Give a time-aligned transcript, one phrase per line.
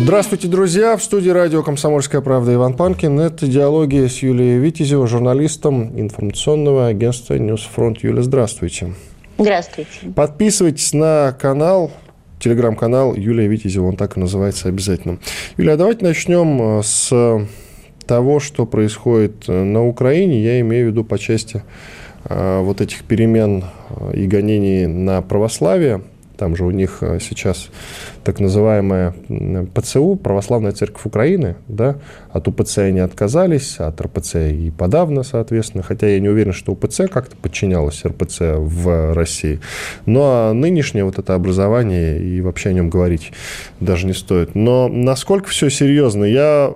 [0.00, 0.96] Здравствуйте, друзья!
[0.96, 3.18] В студии радио «Комсомольская правда» Иван Панкин.
[3.18, 7.98] Это диалоги с Юлией Витязевой, журналистом информационного агентства «News Front».
[8.04, 8.94] Юля, здравствуйте.
[9.38, 9.90] Здравствуйте.
[10.14, 11.90] Подписывайтесь на канал,
[12.38, 15.18] телеграм-канал Юлия Витязева, он так и называется обязательно.
[15.56, 17.42] Юлия, а давайте начнем э, с
[18.06, 20.40] того, что происходит э, на Украине.
[20.44, 21.64] Я имею в виду по части
[22.24, 23.64] э, вот этих перемен
[24.14, 26.02] и гонений на православие–
[26.38, 27.68] там же у них сейчас
[28.28, 29.14] так называемая
[29.72, 31.96] ПЦУ, Православная Церковь Украины, да,
[32.30, 37.08] от УПЦ они отказались, от РПЦ и подавно, соответственно, хотя я не уверен, что УПЦ
[37.10, 39.60] как-то подчинялось РПЦ в России.
[40.04, 43.32] Ну, а нынешнее вот это образование, и вообще о нем говорить
[43.80, 44.54] даже не стоит.
[44.54, 46.74] Но насколько все серьезно, я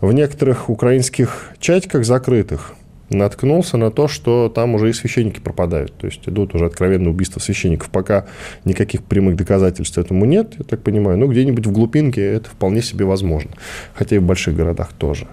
[0.00, 2.72] в некоторых украинских чатиках закрытых
[3.10, 5.92] наткнулся на то, что там уже и священники пропадают.
[5.96, 7.90] То есть идут уже откровенные убийства священников.
[7.90, 8.26] Пока
[8.64, 11.18] никаких прямых доказательств этому нет, я так понимаю.
[11.18, 13.50] Но где-нибудь в глубинке это вполне себе возможно.
[13.94, 15.26] Хотя и в больших городах тоже.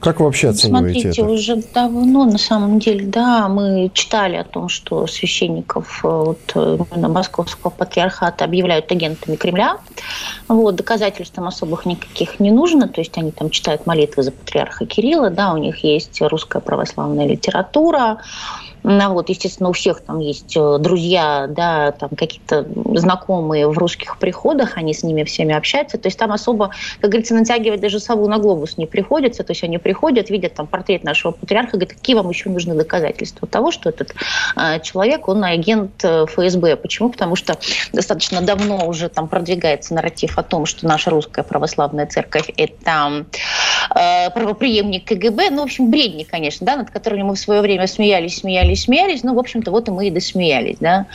[0.00, 1.30] Как вы вообще оцениваете Смотрите, это?
[1.30, 7.08] уже давно, на самом деле, да, мы читали о том, что священников э, вот, именно
[7.08, 9.78] Московского патриархата объявляют агентами Кремля.
[10.48, 14.86] Вот, доказательств там особых никаких не нужно, то есть они там читают молитвы за патриарха
[14.86, 18.18] Кирилла, да, у них есть русская православная литература,
[18.88, 24.16] ну, вот, естественно, у всех там есть э, друзья, да, там какие-то знакомые в русских
[24.16, 25.98] приходах, они с ними всеми общаются.
[25.98, 26.70] То есть там особо,
[27.00, 29.42] как говорится, натягивать даже сову на глобус не приходится.
[29.42, 33.48] То есть они приходят, видят там портрет нашего патриарха, говорят, какие вам еще нужны доказательства
[33.48, 34.14] того, что этот
[34.54, 36.76] э, человек, он агент э, ФСБ.
[36.76, 37.08] Почему?
[37.08, 37.58] Потому что
[37.92, 43.26] достаточно давно уже там продвигается нарратив о том, что наша русская православная церковь– это
[43.96, 45.50] э, правоприемник КГБ.
[45.50, 49.06] Ну, в общем, бредни, конечно, да, над которыми мы в свое время смеялись, смеялись, смеялись,
[49.06, 51.06] смеялись, ну, в общем-то, вот и мы и досмеялись, да.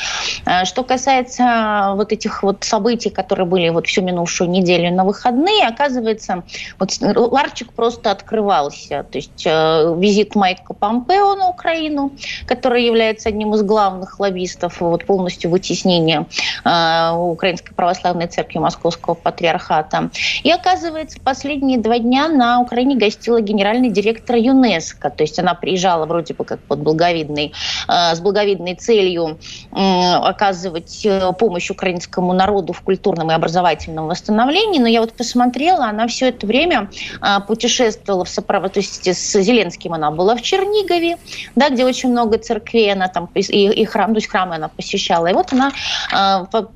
[0.45, 5.67] А, что касается вот этих вот событий, которые были вот всю минувшую неделю на выходные,
[5.67, 6.43] оказывается,
[6.79, 9.03] вот ларчик просто открывался.
[9.11, 12.11] То есть э, визит Майка Помпео на Украину,
[12.45, 16.25] который является одним из главных лоббистов вот полностью вытеснения
[16.63, 20.09] э, Украинской Православной Церкви Московского Патриархата.
[20.43, 25.09] И оказывается, последние два дня на Украине гостила генеральный директор ЮНЕСКО.
[25.09, 27.40] То есть она приезжала вроде бы как под благовидный
[27.87, 29.39] Э, с благовидной целью
[29.71, 34.79] оказывать э, помощь украинскому народу в культурном и образовательном восстановлении.
[34.79, 36.89] Но я вот посмотрела, она все это время
[37.21, 41.17] э, путешествовала в сопровождении, с Зеленским она была в Чернигове,
[41.55, 45.27] да, где очень много церквей, она там и, и храм, то есть храмы она посещала.
[45.27, 45.71] И вот она,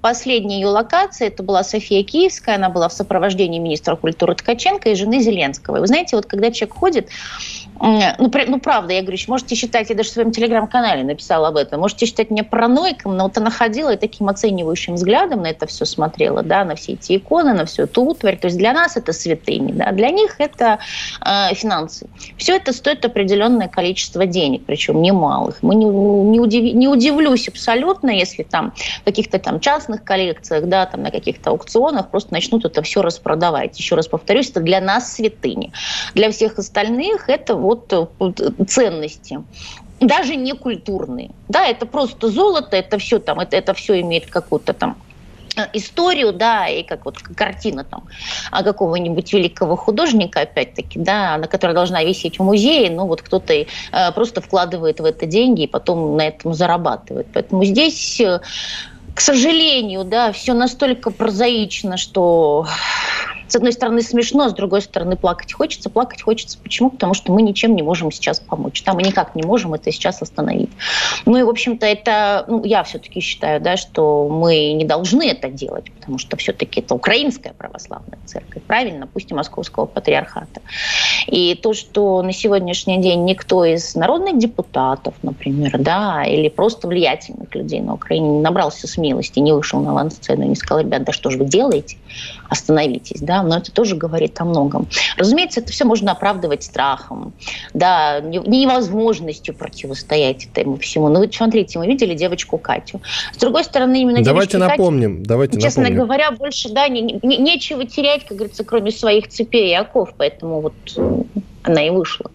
[0.01, 4.95] последняя ее локация, это была София Киевская, она была в сопровождении министра культуры Ткаченко и
[4.95, 5.77] жены Зеленского.
[5.77, 7.09] И вы знаете, вот когда человек ходит,
[7.79, 11.81] ну, ну, правда, я говорю, можете считать, я даже в своем телеграм-канале написала об этом,
[11.81, 15.85] можете считать меня параноиком, но вот она ходила и таким оценивающим взглядом на это все
[15.85, 18.37] смотрела, да, на все эти иконы, на всю эту утварь.
[18.37, 20.79] То есть для нас это святыни, да, для них это
[21.21, 22.07] э, финансы.
[22.37, 25.57] Все это стоит определенное количество денег, причем немалых.
[25.61, 30.85] Мы не, не, удив, не удивлюсь абсолютно, если там в каких-то там частных коллекциях, да,
[30.85, 33.77] там на каких-то аукционах просто начнут это все распродавать.
[33.77, 35.71] Еще раз повторюсь, это для нас святыни.
[36.13, 38.05] Для всех остальных это вот э,
[38.67, 39.43] ценности
[39.99, 41.31] даже не культурные.
[41.47, 44.97] Да, это просто золото, это все там, это, это все имеет какую-то там
[45.55, 48.03] э, историю, да, и как вот картина там
[48.51, 53.53] а какого-нибудь великого художника, опять-таки, да, на которой должна висеть в музее, но вот кто-то
[53.53, 53.65] э,
[54.13, 57.27] просто вкладывает в это деньги и потом на этом зарабатывает.
[57.33, 58.41] Поэтому здесь, э,
[59.13, 62.67] к сожалению, да, все настолько прозаично, что
[63.55, 65.89] с одной стороны смешно, с другой стороны плакать хочется.
[65.89, 66.89] Плакать хочется почему?
[66.89, 68.81] Потому что мы ничем не можем сейчас помочь.
[68.81, 70.69] Там мы никак не можем это сейчас остановить.
[71.25, 75.47] Ну и, в общем-то, это, ну, я все-таки считаю, да, что мы не должны это
[75.47, 80.59] делать, потому что все-таки это украинская православная церковь, правильно, пусть и московского патриархата.
[81.27, 87.55] И то, что на сегодняшний день никто из народных депутатов, например, да, или просто влиятельных
[87.55, 91.13] людей на Украине не набрался смелости, не вышел на авансцену и не сказал, ребят, да
[91.13, 91.95] что же вы делаете,
[92.49, 94.87] остановитесь, да, но это тоже говорит о многом.
[95.17, 97.33] Разумеется, это все можно оправдывать страхом,
[97.73, 101.09] да, невозможностью противостоять этому всему.
[101.09, 103.01] Но вы смотрите, мы видели девочку Катю.
[103.33, 106.03] С другой стороны, именно Давайте напомним, Катю, давайте честно напомним.
[106.03, 110.61] говоря, больше, да, не, не, нечего терять, как говорится, кроме своих цепей и оков, поэтому
[110.61, 110.73] вот
[111.63, 112.31] она и вышла.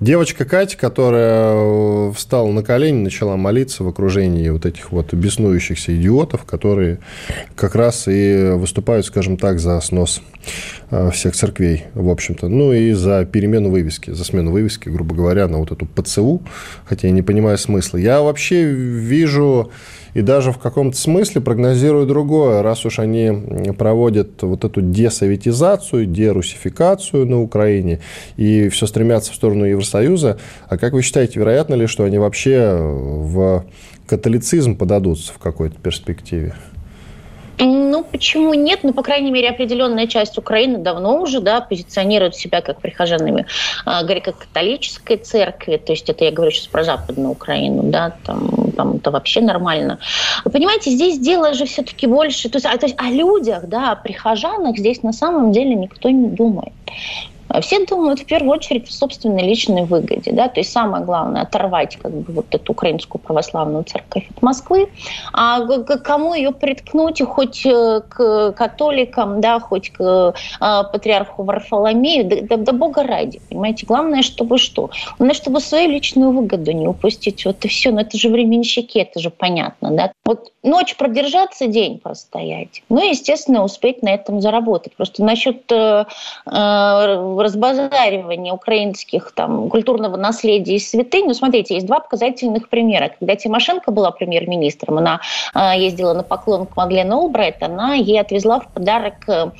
[0.00, 5.96] Девочка Катя, которая э, встала на колени, начала молиться в окружении вот этих вот беснующихся
[5.96, 7.00] идиотов, которые
[7.56, 10.22] как раз и выступают, скажем так, за снос
[10.92, 12.46] э, всех церквей, в общем-то.
[12.46, 16.42] Ну и за перемену вывески, за смену вывески, грубо говоря, на вот эту ПЦУ,
[16.84, 17.96] хотя я не понимаю смысла.
[17.98, 19.72] Я вообще вижу
[20.18, 22.60] и даже в каком-то смысле прогнозирую другое.
[22.62, 28.00] Раз уж они проводят вот эту десоветизацию, дерусификацию на Украине
[28.36, 30.38] и все стремятся в сторону Евросоюза,
[30.68, 33.64] а как вы считаете, вероятно ли, что они вообще в
[34.08, 36.52] католицизм подадутся в какой-то перспективе?
[37.60, 38.80] Ну, почему нет?
[38.82, 43.46] Ну, по крайней мере, определенная часть Украины давно уже да, позиционирует себя как прихожанами
[43.84, 45.76] э, греко-католической церкви.
[45.76, 49.98] То есть это я говорю сейчас про Западную Украину, да, там, там это вообще нормально.
[50.44, 52.48] Вы понимаете, здесь дело же все-таки больше...
[52.48, 56.10] То есть, а, то есть о людях, да, о прихожанах здесь на самом деле никто
[56.10, 56.72] не думает.
[57.48, 60.32] А все думают в первую очередь в собственной личной выгоде.
[60.32, 60.48] Да?
[60.48, 64.88] То есть самое главное оторвать как бы, вот эту украинскую православную церковь от Москвы,
[65.32, 65.60] а
[65.98, 72.56] кому ее приткнуть, хоть э, к католикам, да, хоть к а, патриарху Варфоломею, да, да,
[72.56, 73.86] да бога ради, понимаете.
[73.86, 74.90] Главное, чтобы что?
[75.18, 77.44] Главное, чтобы свою личную выгоду не упустить.
[77.44, 77.90] Вот и все.
[77.90, 79.90] Но это же временщики, это же понятно.
[79.90, 80.12] Да?
[80.24, 82.82] Вот ночь продержаться, день простоять.
[82.88, 84.94] Ну и, естественно, успеть на этом заработать.
[84.96, 86.04] Просто насчет э,
[87.42, 93.12] разбазаривания украинских там, культурного наследия и святынь, ну, смотрите, есть два показательных примера.
[93.18, 95.20] Когда Тимошенко была премьер-министром, она
[95.54, 99.50] э, ездила на поклон к Мадлен Олбрайт, она ей отвезла в подарок э,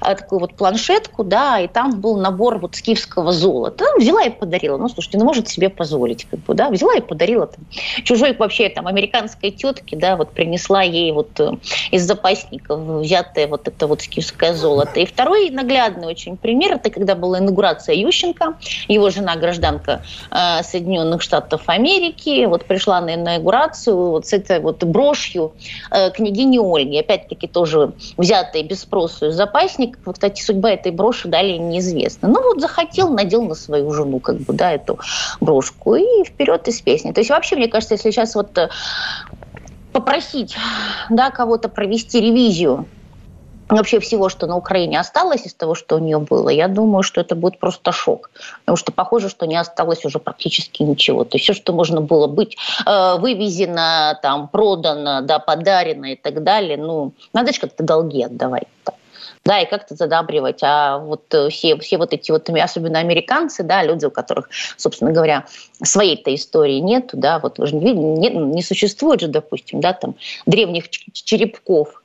[0.00, 3.84] такую вот планшетку, да, и там был набор вот скифского золота.
[3.98, 4.76] Взяла и подарила.
[4.76, 7.64] Ну, слушайте, ну, может себе позволить, как бы, да, взяла и подарила там,
[8.04, 11.52] чужой вообще там американской тетке, да, вот принесла ей вот э,
[11.90, 15.00] из запасников взятое вот это вот скифское золото.
[15.00, 18.54] И второй наглядный очень пример, это когда был была инаугурация Ющенко,
[18.88, 24.82] его жена гражданка э, Соединенных Штатов Америки, вот пришла на инаугурацию вот с этой вот
[24.84, 25.52] брошью
[25.90, 29.98] э, княгини Ольги, опять-таки тоже взятая без спроса из запасника.
[30.12, 32.28] Кстати, судьба этой броши далее неизвестна.
[32.28, 34.98] Ну вот захотел, надел на свою жену как бы, да, эту
[35.40, 37.12] брошку и вперед из песни.
[37.12, 38.70] То есть вообще, мне кажется, если сейчас вот э,
[39.92, 40.56] попросить
[41.10, 42.86] да, кого-то провести ревизию
[43.68, 47.20] вообще всего, что на Украине осталось из того, что у нее было, я думаю, что
[47.20, 48.30] это будет просто шок.
[48.60, 51.24] Потому что похоже, что не осталось уже практически ничего.
[51.24, 52.56] То есть все, что можно было быть
[52.86, 58.68] э, вывезено, там, продано, да, подарено и так далее, ну, надо же как-то долги отдавать.
[58.84, 58.92] -то.
[59.44, 60.62] Да, и как-то задабривать.
[60.62, 65.12] А вот э, все, все вот эти вот, особенно американцы, да, люди, у которых, собственно
[65.12, 65.46] говоря,
[65.82, 70.16] своей-то истории нету, да, вот вы же не не, не существует же, допустим, да, там,
[70.46, 72.02] древних черепков,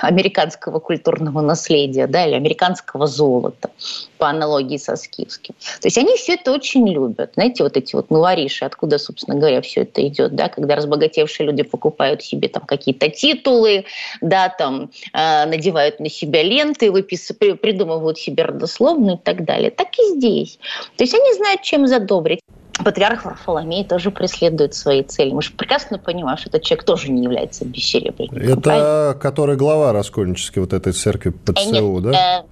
[0.00, 3.70] американского культурного наследия, да, или американского золота,
[4.18, 5.54] по аналогии со скифским.
[5.80, 7.32] То есть они все это очень любят.
[7.34, 11.62] Знаете, вот эти вот нуариши, откуда, собственно говоря, все это идет, да, когда разбогатевшие люди
[11.62, 13.84] покупают себе там какие-то титулы,
[14.20, 17.32] да, там э, надевают на себя ленты, выпис...
[17.38, 19.70] придумывают себе родословную и так далее.
[19.70, 20.58] Так и здесь.
[20.96, 22.40] То есть они знают, чем задобрить
[22.84, 25.32] патриарх Варфоломей тоже преследует свои цели.
[25.32, 28.38] Мы же прекрасно понимаем, что этот человек тоже не является бессеребренником.
[28.38, 29.14] Это правильно?
[29.20, 32.38] который глава раскольнической вот этой церкви ПЦУ, э, Нет, да?
[32.40, 32.42] Э,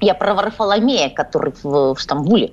[0.00, 2.52] я про Варфоломея, который в, в Стамбуле.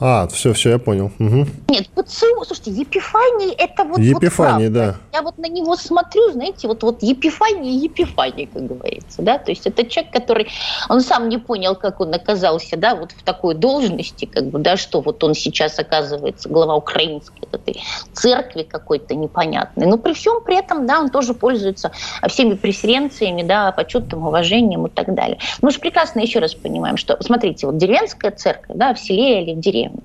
[0.00, 1.10] А, все, все, я понял.
[1.18, 1.46] Угу.
[1.68, 4.96] Нет, ПЦУ, слушайте, Епифаний это вот Епифаний, вот да.
[5.12, 9.66] Я вот на него смотрю, знаете, вот, вот Епифаний, Епифаний, как говорится, да, то есть
[9.66, 10.48] это человек, который,
[10.88, 14.76] он сам не понял, как он оказался, да, вот в такой должности, как бы, да,
[14.76, 20.56] что вот он сейчас оказывается глава украинской этой церкви какой-то непонятной, но при всем при
[20.58, 21.90] этом, да, он тоже пользуется
[22.28, 25.38] всеми преференциями, да, почетом, уважением и так далее.
[25.60, 29.54] Мы же прекрасно еще раз понимаем, что, смотрите, вот деревенская церковь, да, в селе или
[29.54, 30.02] в деревне, деревне.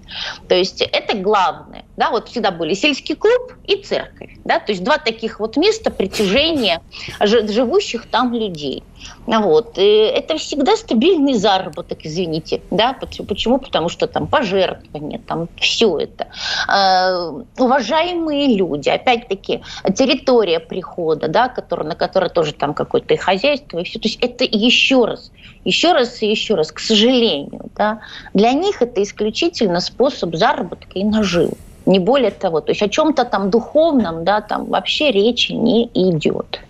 [0.48, 1.86] То есть это главное.
[1.96, 4.32] Да, вот всегда были сельский клуб и церковь.
[4.44, 6.82] Да, то есть два таких вот места притяжения
[7.22, 8.84] живущих там людей.
[9.25, 9.78] Вот.
[9.78, 12.62] И это всегда стабильный заработок, извините.
[12.72, 12.94] Да?
[13.28, 13.58] Почему?
[13.58, 16.28] Потому что там пожертвования, там все это.
[16.68, 19.62] Э, уважаемые люди, опять-таки,
[19.96, 24.00] территория прихода, да, который, на которой тоже там какое-то и хозяйство, и все.
[24.00, 25.32] То есть это еще раз,
[25.65, 28.01] еще раз и еще раз, к сожалению, да,
[28.34, 31.53] для них это исключительно способ заработка и наживы.
[31.86, 32.62] Не более того.
[32.62, 36.62] То есть о чем-то там духовном, да, там вообще речи не идет.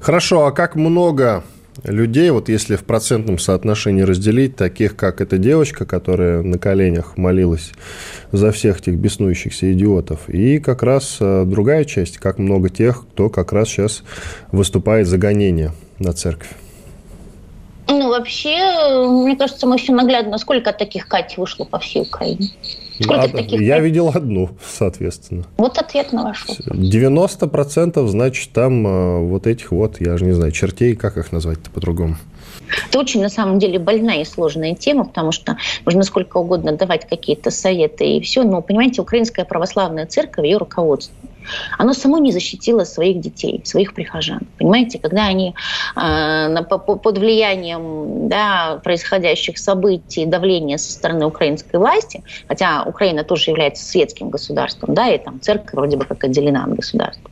[0.00, 1.44] Хорошо, а как много
[1.82, 7.72] людей, вот если в процентном соотношении разделить, таких как эта девочка, которая на коленях молилась
[8.32, 13.28] за всех этих беснующихся идиотов, и как раз э, другая часть, как много тех, кто
[13.28, 14.04] как раз сейчас
[14.52, 16.50] выступает за гонение на церковь.
[18.16, 22.50] Вообще, мне кажется, мы все наглядно, сколько таких Кать вышло по всей Украине.
[23.00, 23.32] Сколько Од...
[23.32, 23.60] таких?
[23.60, 25.44] Я видел одну, соответственно.
[25.56, 26.68] Вот ответ на ваш вопрос.
[26.68, 31.70] 90% значит там э, вот этих вот, я же не знаю, чертей, как их назвать-то
[31.70, 32.16] по-другому?
[32.88, 37.08] Это очень, на самом деле, больная и сложная тема, потому что можно сколько угодно давать
[37.08, 41.14] какие-то советы и все, но, понимаете, Украинская православная церковь, ее руководство,
[41.78, 44.40] оно само не защитило своих детей, своих прихожан.
[44.58, 45.54] Понимаете, когда они
[45.96, 53.84] э, под влиянием да, происходящих событий, давления со стороны украинской власти, хотя Украина тоже является
[53.84, 57.30] светским государством, да, и там церковь вроде бы как отделена от государства,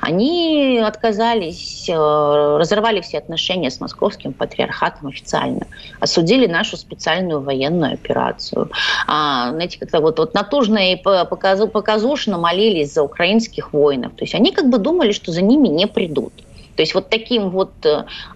[0.00, 5.66] они отказались, э, разорвали все отношения с московским патриархатом официально,
[6.00, 8.70] осудили нашу специальную военную операцию.
[9.06, 14.12] А, знаете, как-то вот, вот натужно и показу, показушно молились за украинских воинов.
[14.12, 16.32] То есть они как бы думали, что за ними не придут.
[16.76, 17.74] То есть вот таким вот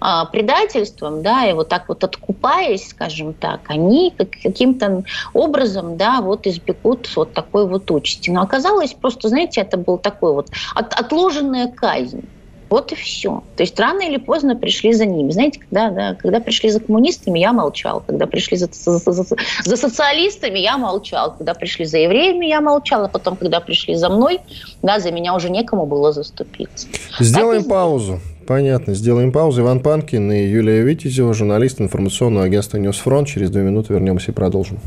[0.00, 5.02] а, предательством, да, и вот так вот откупаясь, скажем так, они каким-то
[5.32, 8.30] образом, да, вот избегут вот такой вот участи.
[8.30, 12.22] Но оказалось просто, знаете, это был такой вот от, отложенная казнь.
[12.70, 13.42] Вот и все.
[13.56, 15.30] То есть рано или поздно пришли за ними.
[15.30, 18.02] Знаете, когда, да, когда пришли за коммунистами, я молчал.
[18.06, 19.24] Когда пришли за, за, за,
[19.64, 21.34] за социалистами, я молчал.
[21.36, 23.04] Когда пришли за евреями, я молчал.
[23.04, 24.40] А потом, когда пришли за мной,
[24.82, 26.86] да, за меня уже некому было заступиться.
[27.18, 28.20] Сделаем так паузу.
[28.46, 28.94] Понятно.
[28.94, 29.62] Сделаем паузу.
[29.62, 33.28] Иван Панкин и Юлия Витязева, журналист информационного агентства «News Front».
[33.28, 34.78] Через две минуты вернемся и продолжим.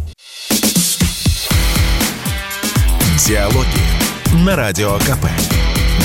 [3.27, 5.50] Диалоги на Радио КП.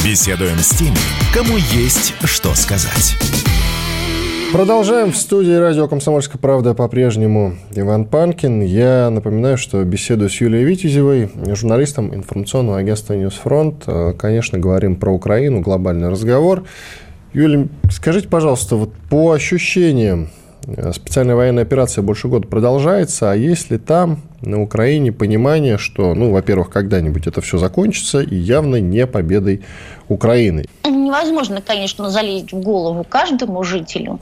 [0.07, 0.95] Беседуем с теми,
[1.35, 3.17] кому есть что сказать.
[4.53, 8.61] Продолжаем в студии радио «Комсомольская правда» по-прежнему Иван Панкин.
[8.61, 13.83] Я напоминаю, что беседую с Юлией Витязевой, журналистом информационного агентства «News Front».
[13.89, 16.63] Э, конечно, говорим про Украину, глобальный разговор.
[17.33, 20.31] Юлия, скажите, пожалуйста, вот по ощущениям,
[20.69, 26.15] э, специальная военная операция больше года продолжается, а есть ли там на Украине понимание, что,
[26.15, 29.63] ну, во-первых, когда-нибудь это все закончится и явно не победой
[30.09, 30.65] Украины?
[30.85, 34.21] Невозможно, конечно, залезть в голову каждому жителю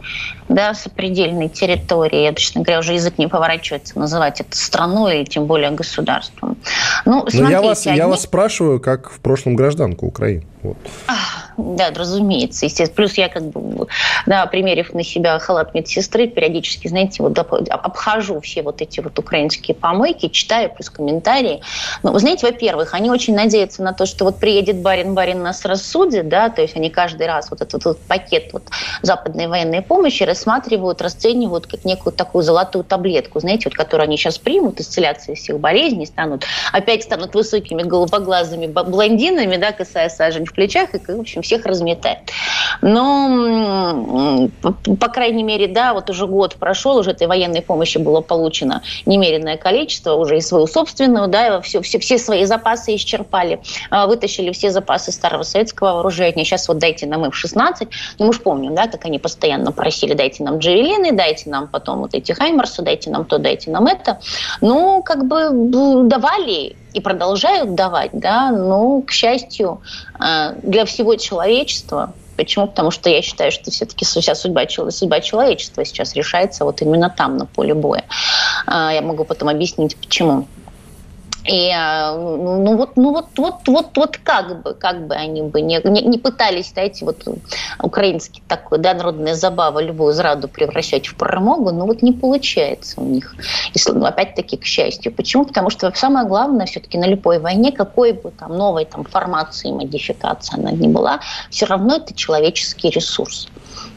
[0.49, 2.23] да, сопредельной территории.
[2.23, 6.57] Я, честно говоря, уже язык не поворачивается называть это страной и тем более государством.
[7.04, 7.97] Ну, смотрите, Но я вас, они...
[7.97, 10.45] я вас спрашиваю, как в прошлом гражданку Украины.
[10.62, 10.78] Вот.
[11.57, 12.67] Да, разумеется.
[12.67, 12.97] Естественно.
[12.97, 13.87] Плюс я как бы,
[14.27, 19.75] да, примерив на себя халат медсестры, периодически, знаете, вот обхожу все вот эти вот украинские
[19.75, 21.61] помойки, читаю, плюс комментарии.
[22.03, 25.65] Но, вы знаете, во-первых, они очень надеются на то, что вот приедет барин, барин нас
[25.65, 28.65] рассудит, да, то есть они каждый раз вот этот вот пакет вот
[29.03, 34.39] западной военной помощи рассматривают, расценивают как некую такую золотую таблетку, знаете, вот которую они сейчас
[34.39, 40.53] примут, исцеляться из всех болезней, станут, опять станут высокими голубоглазыми блондинами, да, касая сажень в
[40.53, 42.19] плечах, и, в общем, всех разметает.
[42.83, 44.51] Но,
[45.01, 49.57] по крайней мере, да, вот уже год прошел, уже этой военной помощи было получено немеренное
[49.57, 53.61] количество, уже и свою собственную, да, все, все, все свои запасы исчерпали,
[53.91, 56.45] а, вытащили все запасы старого советского вооружения.
[56.45, 57.89] Сейчас вот дайте нам F-16.
[58.19, 62.01] Ну, мы же помним, да, как они постоянно просили, дайте нам джавелины, дайте нам потом
[62.01, 64.21] вот эти хаймарсы, дайте нам то, дайте нам это.
[64.61, 65.51] Ну, как бы
[66.09, 69.83] давали и продолжают давать, да, ну, к счастью,
[70.19, 72.67] э, для всего человечества, Почему?
[72.67, 77.37] Потому что я считаю, что все-таки вся судьба, судьба человечества сейчас решается вот именно там,
[77.37, 78.05] на поле боя.
[78.67, 80.49] Э, я могу потом объяснить, почему.
[81.45, 85.61] И а, ну вот, ну вот, вот, вот, вот как бы, как бы они бы
[85.61, 87.23] не, не, не пытались, знаете, вот
[87.83, 93.05] украинский такой, да, народная забава любую зраду превращать в промогу, но вот не получается у
[93.05, 93.35] них.
[93.75, 95.13] И, ну, опять-таки, к счастью.
[95.13, 95.45] Почему?
[95.45, 100.59] Потому что самое главное все-таки на любой войне, какой бы там новой там формации, модификации
[100.59, 101.21] она ни была,
[101.51, 103.49] все равно это человеческий ресурс.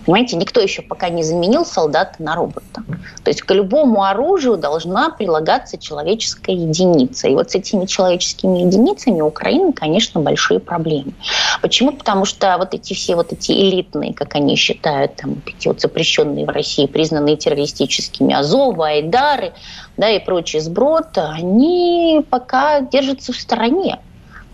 [0.05, 2.83] Понимаете, никто еще пока не заменил солдата на робота.
[3.23, 7.27] То есть к любому оружию должна прилагаться человеческая единица.
[7.27, 11.13] И вот с этими человеческими единицами у Украины, конечно, большие проблемы.
[11.61, 11.91] Почему?
[11.91, 16.45] Потому что вот эти все вот эти элитные, как они считают, там, эти вот запрещенные
[16.45, 19.53] в России, признанные террористическими Азовы, Айдары,
[19.97, 23.99] да, и прочий сброд, они пока держатся в стороне.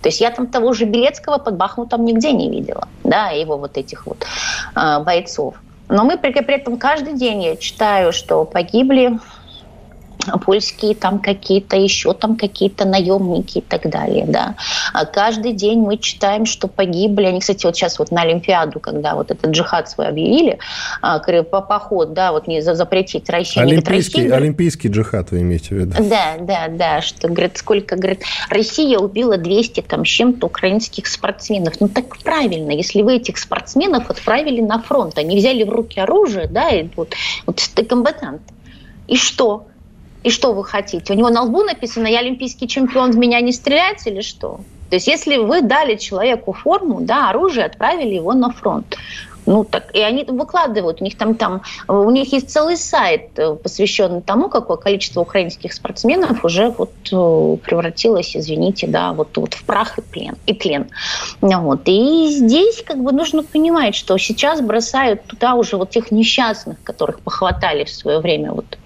[0.04, 3.78] То есть я там того же Белецкого под Бахмутом нигде не видела, да, его вот
[3.78, 4.26] этих вот
[4.76, 5.56] э, бойцов.
[5.88, 9.20] Но мы при, при этом каждый день я читаю, что погибли
[10.44, 14.56] польские там какие-то, еще там какие-то наемники и так далее, да.
[14.94, 17.26] А каждый день мы читаем, что погибли.
[17.26, 20.60] Они, кстати, вот сейчас вот на Олимпиаду, когда вот этот джихад свой объявили,
[21.02, 23.66] а, по поход, да, вот не запретить Россию.
[23.66, 25.96] Олимпийский, Россия, олимпийский джихад вы имеете в виду?
[26.00, 31.74] Да, да, да, что, говорит, сколько, говорит, Россия убила 200 там с чем-то украинских спортсменов.
[31.80, 36.48] Ну так правильно, если вы этих спортсменов отправили на фронт, они взяли в руки оружие,
[36.48, 37.14] да, и вот,
[37.46, 38.54] вот комбатанты.
[39.08, 39.68] И что?
[40.24, 41.14] И что вы хотите?
[41.14, 44.62] У него на лбу написано «Я олимпийский чемпион, в меня не стрелять» или что?
[44.90, 48.96] То есть если вы дали человеку форму, да, оружие, отправили его на фронт,
[49.46, 53.56] ну так, и они выкладывают, у них там, там, у них есть целый сайт, э,
[53.56, 59.64] посвященный тому, какое количество украинских спортсменов уже вот э, превратилось, извините, да, вот, вот в
[59.66, 60.88] прах и плен, и тлен.
[61.42, 61.82] Вот.
[61.86, 67.20] И здесь как бы нужно понимать, что сейчас бросают туда уже вот тех несчастных, которых
[67.20, 68.78] похватали в свое время вот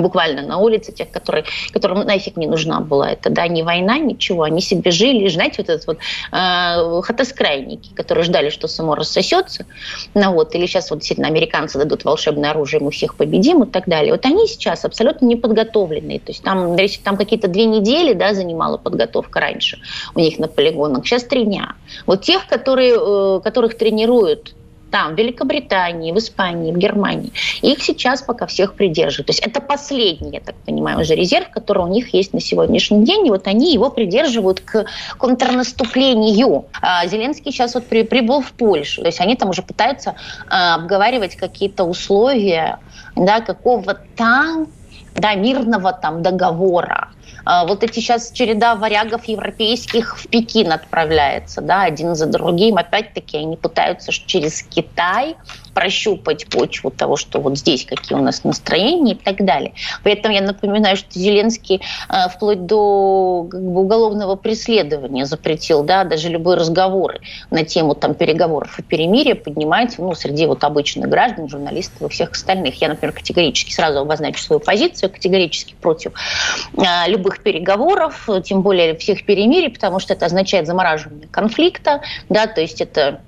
[0.00, 4.42] буквально на улице, тех, которые, которым нафиг не нужна была это, да, не война, ничего,
[4.42, 5.98] они себе жили, знаете, вот этот вот
[6.32, 9.66] э, хатоскрайники, которые ждали, что само рассосется,
[10.14, 13.88] ну вот, или сейчас вот действительно американцы дадут волшебное оружие, мы всех победим и так
[13.88, 14.12] далее.
[14.12, 19.40] Вот они сейчас абсолютно неподготовленные, то есть там, там какие-то две недели, да, занимала подготовка
[19.40, 19.78] раньше
[20.14, 21.74] у них на полигонах, сейчас три дня.
[22.06, 24.54] Вот тех, которые, э, которых тренируют
[24.94, 27.32] там, в Великобритании, в Испании, в Германии.
[27.62, 29.26] Их сейчас пока всех придерживают.
[29.26, 33.04] То есть это последний, я так понимаю, уже резерв, который у них есть на сегодняшний
[33.04, 34.86] день, и вот они его придерживают к
[35.18, 36.66] контрнаступлению.
[36.80, 40.14] А Зеленский сейчас вот при, прибыл в Польшу, то есть они там уже пытаются
[40.48, 42.78] а, обговаривать какие-то условия
[43.16, 47.08] да, какого-то да, мирного там договора.
[47.44, 52.76] А, вот эти сейчас череда варягов европейских в Пекин отправляется, да, один за другим.
[52.76, 55.36] Опять-таки они пытаются через Китай
[55.74, 59.74] прощупать почву того, что вот здесь какие у нас настроения и так далее.
[60.02, 66.04] При этом я напоминаю, что Зеленский э, вплоть до как бы, уголовного преследования запретил, да,
[66.04, 71.48] даже любые разговоры на тему там переговоров и перемирия поднимать, ну, среди вот обычных граждан,
[71.48, 72.80] журналистов и всех остальных.
[72.80, 76.12] Я, например, категорически сразу обозначу свою позицию, категорически против
[76.76, 82.60] э, любых переговоров, тем более всех перемирий, потому что это означает замораживание конфликта, да, то
[82.60, 83.20] есть это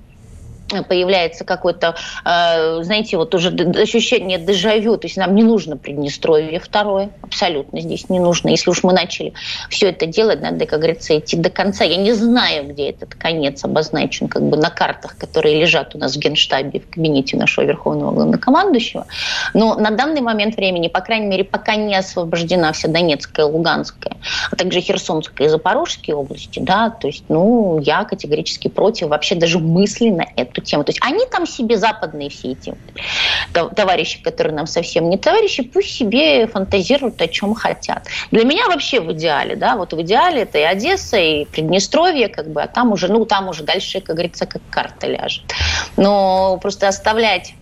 [0.87, 1.95] появляется какое-то,
[2.25, 8.09] э, знаете, вот уже ощущение дежавю, то есть нам не нужно Приднестровье второе, абсолютно здесь
[8.09, 8.49] не нужно.
[8.49, 9.33] Если уж мы начали
[9.69, 11.83] все это делать, надо, как говорится, идти до конца.
[11.83, 16.15] Я не знаю, где этот конец обозначен как бы на картах, которые лежат у нас
[16.15, 19.05] в Генштабе, в кабинете нашего Верховного Главнокомандующего,
[19.53, 24.17] но на данный момент времени, по крайней мере, пока не освобождена вся Донецкая, Луганская,
[24.51, 29.59] а также Херсонская и Запорожская области, да, то есть, ну, я категорически против вообще даже
[29.59, 30.83] мысли на это эту тему.
[30.83, 32.73] То есть они там себе западные все эти
[33.75, 38.07] товарищи, которые нам совсем не товарищи, пусть себе фантазируют о чем хотят.
[38.31, 42.49] Для меня вообще в идеале, да, вот в идеале это и Одесса, и Приднестровье, как
[42.51, 45.43] бы, а там уже, ну, там уже дальше, как говорится, как карта ляжет.
[45.95, 47.53] Но просто оставлять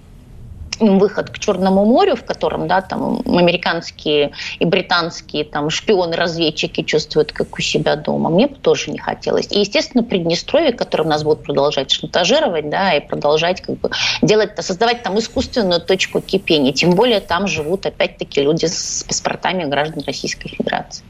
[0.80, 7.58] выход к Черному морю, в котором да, там, американские и британские там, шпионы-разведчики чувствуют, как
[7.58, 8.30] у себя дома.
[8.30, 9.48] Мне бы тоже не хотелось.
[9.52, 13.90] И, естественно, Приднестровье, которое нас будут продолжать шантажировать, да, и продолжать как бы
[14.22, 16.74] делать, создавать там искусственную точку кипения.
[16.74, 21.04] Тем более там живут, опять-таки, люди с паспортами граждан Российской Федерации.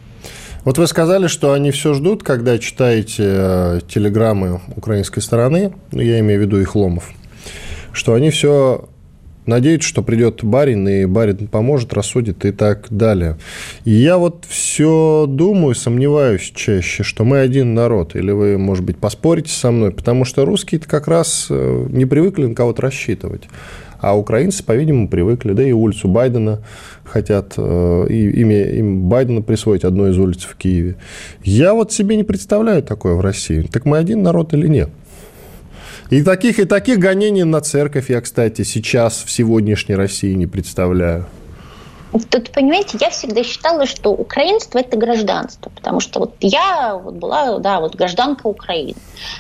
[0.63, 6.19] Вот вы сказали, что они все ждут, когда читаете э, телеграммы украинской стороны, ну, я
[6.19, 7.12] имею в виду их ломов,
[7.91, 8.89] что они все
[9.47, 13.38] надеются, что придет барин, и барин поможет, рассудит и так далее.
[13.84, 18.15] И я вот все думаю, сомневаюсь чаще, что мы один народ.
[18.15, 22.45] Или вы, может быть, поспорите со мной, потому что русские как раз э, не привыкли
[22.45, 23.43] на кого-то рассчитывать.
[23.99, 25.53] А украинцы, по-видимому, привыкли.
[25.53, 26.62] Да и улицу Байдена
[27.03, 30.95] хотят э, имя им Байдена присвоить одной из улиц в Киеве.
[31.43, 33.62] Я вот себе не представляю такое в России.
[33.71, 34.89] Так мы один народ или нет?
[36.09, 41.25] И таких, и таких гонений на церковь я, кстати, сейчас в сегодняшней России не представляю.
[42.30, 47.60] Тут, понимаете, я всегда считала, что украинство– это гражданство, потому что вот я вот была,
[47.60, 48.95] да, вот гражданка Украины.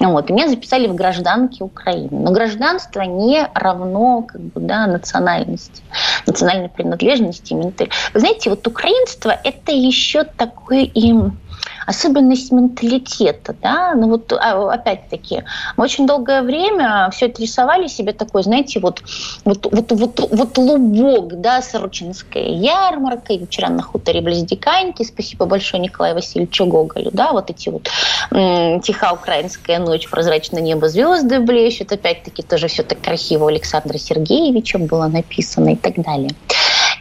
[0.00, 0.30] вот.
[0.30, 2.08] И меня записали в гражданке Украины.
[2.10, 5.82] Но гражданство не равно как бы, да, национальности,
[6.26, 7.54] национальной принадлежности.
[7.54, 11.38] Вы знаете, вот украинство– это еще такой им
[11.86, 15.44] особенность менталитета, да, ну вот а, опять-таки,
[15.76, 19.02] мы очень долгое время все это рисовали себе такой, знаете, вот,
[19.44, 26.14] вот, вот, вот, вот лубок, да, Сорочинская ярмарка, вчера на хуторе Близдиканьки, спасибо большое Николаю
[26.14, 27.88] Васильевичу Гоголю, да, вот эти вот
[28.30, 34.78] м- тиха украинская ночь, прозрачное небо, звезды блещут, опять-таки тоже все так красиво Александра Сергеевича
[34.78, 36.30] было написано и так далее.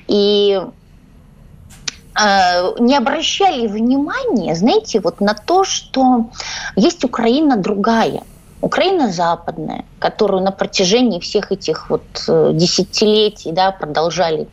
[0.08, 0.62] И
[2.17, 6.30] не обращали внимания, знаете, вот на то, что
[6.75, 8.21] есть Украина другая.
[8.62, 14.47] Украина западная, которую на протяжении всех этих вот э, десятилетий да, продолжали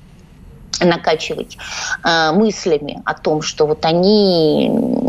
[0.80, 1.56] накачивать
[2.04, 5.01] э, мыслями о том, что вот они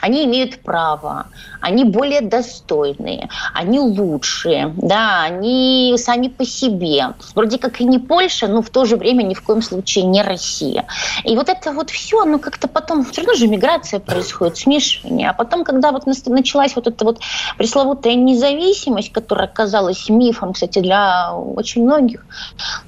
[0.00, 1.26] они имеют право,
[1.60, 7.14] они более достойные, они лучшие, да, они сами по себе.
[7.34, 10.22] Вроде как и не Польша, но в то же время ни в коем случае не
[10.22, 10.86] Россия.
[11.24, 15.30] И вот это вот все, ну как-то потом, все равно же миграция происходит, смешивание.
[15.30, 17.20] А потом, когда вот началась вот эта вот
[17.56, 22.26] пресловутая независимость, которая оказалась мифом, кстати, для очень многих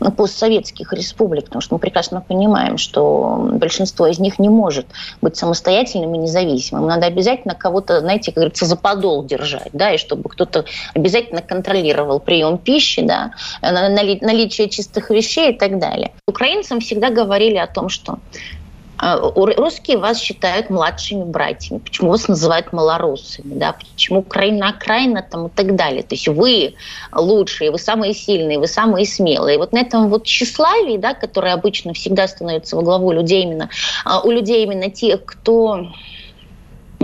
[0.01, 4.87] ну, постсоветских республик, потому что мы прекрасно понимаем, что большинство из них не может
[5.23, 6.64] быть самостоятельным и независимым.
[6.73, 11.43] Им надо обязательно кого-то, знаете, как говорится, за подол держать, да, и чтобы кто-то обязательно
[11.43, 16.13] контролировал прием пищи, да, наличие чистых вещей и так далее.
[16.27, 18.19] Украинцам всегда говорили о том, что
[18.97, 25.49] а, русские вас считают младшими братьями, почему вас называют малорусами, да, почему Украина окраина там
[25.49, 26.03] и так далее.
[26.03, 26.75] То есть вы
[27.13, 29.57] лучшие, вы самые сильные, вы самые смелые.
[29.57, 33.69] И вот на этом вот тщеславии, да, которое обычно всегда становится во главу людей именно,
[34.05, 35.89] а, у людей именно тех, кто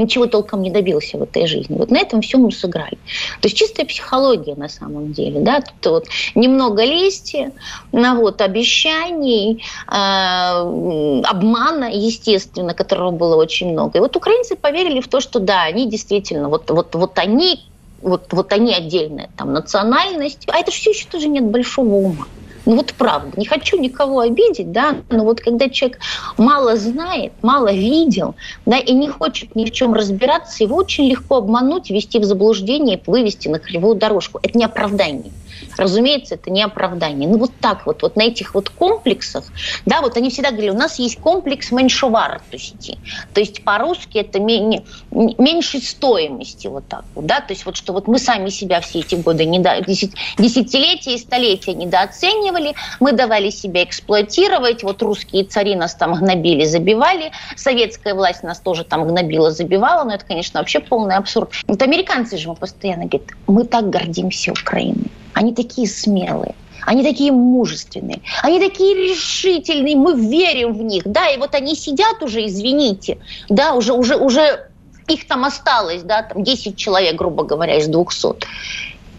[0.01, 1.77] ничего толком не добился в этой жизни.
[1.77, 2.99] Вот на этом все мы сыграли.
[3.41, 5.41] То есть чистая психология на самом деле.
[5.41, 5.61] Да?
[5.61, 7.53] Тут вот немного лести,
[7.93, 13.99] на вот, обещаний, э, обмана, естественно, которого было очень много.
[13.99, 17.61] И вот украинцы поверили в то, что да, они действительно, вот, вот, вот они
[18.03, 22.27] вот, вот они отдельная там национальность, а это все еще тоже нет большого ума.
[22.71, 25.99] Ну вот правда, не хочу никого обидеть, да, но вот когда человек
[26.39, 31.39] мало знает, мало видел, да, и не хочет ни в чем разбираться, его очень легко
[31.39, 34.39] обмануть, ввести в заблуждение, вывести на кривую дорожку.
[34.45, 35.33] Это не оправдание.
[35.77, 37.29] Разумеется, это не оправдание.
[37.29, 39.45] Ну вот так вот, вот на этих вот комплексах,
[39.87, 42.99] да, вот они всегда говорили, у нас есть комплекс меньшевартости.
[43.35, 47.93] То есть по-русски это менее, меньшей стоимости вот так вот, да, то есть вот что
[47.93, 53.85] вот мы сами себя все эти годы недо, десятилетия и столетия недооценивали, мы давали себя
[53.85, 60.05] эксплуатировать, вот русские цари нас там гнобили, забивали, советская власть нас тоже там гнобила, забивала,
[60.05, 61.53] но это, конечно, вообще полный абсурд.
[61.67, 65.11] Вот американцы же постоянно говорят, мы так гордимся Украиной.
[65.41, 66.55] Они такие смелые.
[66.85, 72.23] Они такие мужественные, они такие решительные, мы верим в них, да, и вот они сидят
[72.23, 73.19] уже, извините,
[73.51, 74.71] да, уже, уже, уже
[75.07, 78.29] их там осталось, да, там 10 человек, грубо говоря, из 200.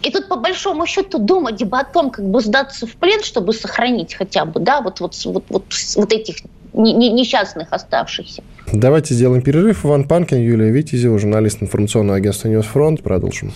[0.02, 4.14] И тут, по большому счету, думать о том, как бы сдаться в плен, чтобы сохранить
[4.14, 6.38] хотя бы, да, вот, вот, вот, вот, вот этих
[6.74, 8.42] несчастных оставшихся.
[8.72, 9.84] Давайте сделаем перерыв.
[9.84, 13.02] Иван Панкин, Юлия Витязева, журналист информационного агентства «News Front».
[13.02, 13.52] Продолжим.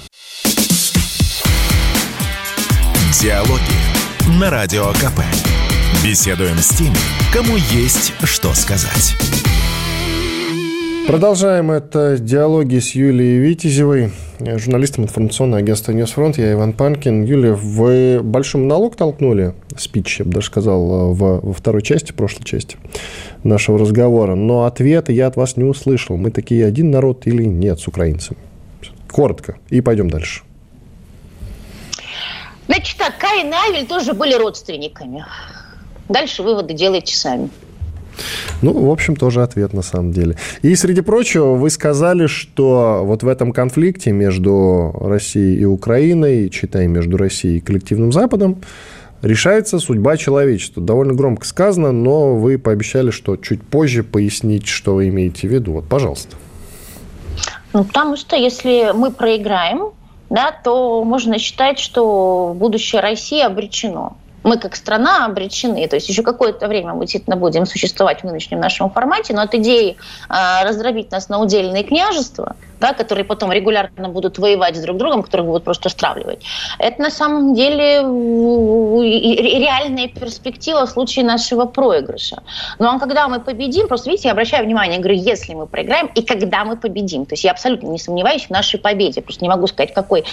[3.18, 5.22] Диалоги на Радио КП.
[6.04, 6.94] Беседуем с теми,
[7.32, 9.14] кому есть что сказать.
[11.06, 16.36] Продолжаем это диалоги с Юлией Витязевой, журналистом информационного агентства «News Front».
[16.36, 17.24] Я Иван Панкин.
[17.24, 22.44] Юлия, вы большой монолог толкнули, спич, я бы даже сказал, во, во второй части, прошлой
[22.44, 22.76] части
[23.42, 24.34] нашего разговора.
[24.34, 26.18] Но ответа я от вас не услышал.
[26.18, 28.38] Мы такие один народ или нет с украинцами?
[29.10, 29.56] Коротко.
[29.70, 30.42] И пойдем дальше.
[32.68, 35.24] Значит так, Каин и Авель тоже были родственниками.
[36.08, 37.50] Дальше выводы делайте сами.
[38.62, 40.36] Ну, в общем, тоже ответ на самом деле.
[40.62, 46.86] И, среди прочего, вы сказали, что вот в этом конфликте между Россией и Украиной, читай,
[46.86, 48.62] между Россией и коллективным Западом,
[49.22, 50.82] решается судьба человечества.
[50.82, 55.72] Довольно громко сказано, но вы пообещали, что чуть позже пояснить, что вы имеете в виду.
[55.72, 56.36] Вот, пожалуйста.
[57.72, 59.90] Ну, потому что если мы проиграем,
[60.30, 64.16] да, то можно считать, что будущее России обречено.
[64.42, 65.86] Мы как страна обречены.
[65.88, 69.54] То есть еще какое-то время мы действительно будем существовать в нынешнем нашем формате, но от
[69.54, 69.96] идеи
[70.28, 75.22] э, раздробить нас на удельные княжества– да, которые потом регулярно будут воевать с друг другом,
[75.22, 76.44] которых будут просто стравливать.
[76.78, 78.00] Это на самом деле
[79.58, 82.42] реальная перспектива в случае нашего проигрыша.
[82.78, 86.22] Ну а когда мы победим, просто видите, я обращаю внимание, говорю, если мы проиграем и
[86.22, 87.26] когда мы победим.
[87.26, 89.22] То есть я абсолютно не сомневаюсь в нашей победе.
[89.22, 90.24] Просто не могу сказать, какой, э,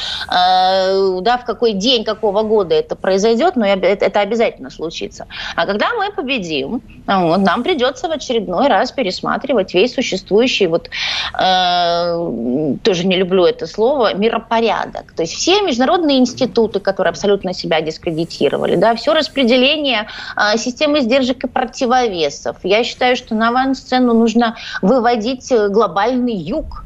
[1.21, 5.27] да, в какой день, какого года это произойдет, но это, это обязательно случится.
[5.55, 10.89] А когда мы победим, вот, нам придется в очередной раз пересматривать весь существующий вот
[11.39, 12.32] э,
[12.83, 15.13] тоже не люблю это слово, миропорядок.
[15.13, 21.43] То есть все международные институты, которые абсолютно себя дискредитировали, да, все распределение э, системы сдержек
[21.43, 22.57] и противовесов.
[22.63, 26.85] Я считаю, что на авансцену нужно выводить э, глобальный юг,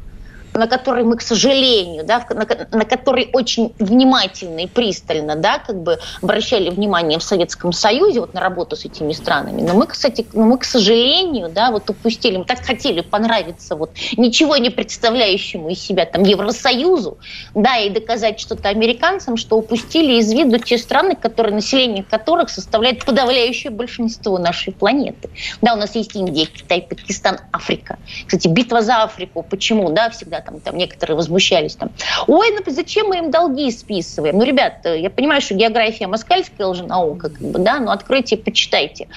[0.58, 5.82] на который мы, к сожалению, да, на, на который очень внимательно и пристально да, как
[5.82, 9.62] бы обращали внимание в Советском Союзе вот, на работу с этими странами.
[9.62, 13.90] Но мы, кстати, но мы, к сожалению, да, вот упустили, мы так хотели понравиться вот,
[14.16, 17.18] ничего не представляющему из себя там, Евросоюзу,
[17.54, 23.04] да, и доказать что-то американцам, что упустили из виду те страны, которые, население которых составляет
[23.04, 25.30] подавляющее большинство нашей планеты.
[25.62, 27.98] Да, у нас есть Индия, Китай, Пакистан, Африка.
[28.26, 29.44] Кстати, битва за Африку.
[29.48, 29.90] Почему?
[29.90, 31.90] Да, всегда там, там некоторые возмущались там,
[32.26, 34.38] ой, ну зачем мы им долги списываем?
[34.38, 38.38] Ну, ребят, э, я понимаю, что география москальская лженаука, как бы, да, но откройте и
[38.38, 39.08] почитайте.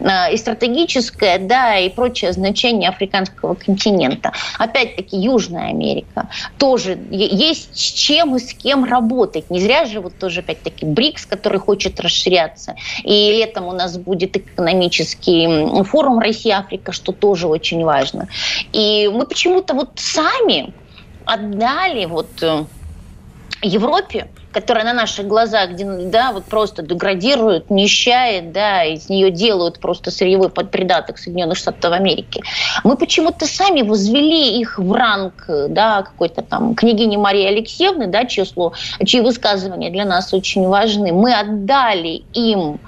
[0.00, 4.32] Э, и стратегическое, да, и прочее значение африканского континента.
[4.58, 6.28] Опять-таки, Южная Америка.
[6.58, 9.50] Тоже есть с чем и с кем работать.
[9.50, 12.74] Не зря же вот тоже, опять-таки, БРИКС, который хочет расширяться.
[13.04, 18.28] И летом у нас будет экономический форум Россия-Африка, что тоже очень важно.
[18.72, 20.72] И мы почему-то вот сами
[21.32, 22.64] отдали вот э,
[23.62, 30.10] Европе которая на наших глазах, да, вот просто деградирует, нищает, да, из нее делают просто
[30.10, 32.42] сырьевой подпридаток Соединенных Штатов Америки.
[32.84, 38.44] Мы почему-то сами возвели их в ранг, да, какой-то там княгини Марии Алексеевны, да, чье
[38.44, 41.12] слово, чьи высказывания для нас очень важны.
[41.12, 42.80] Мы отдали им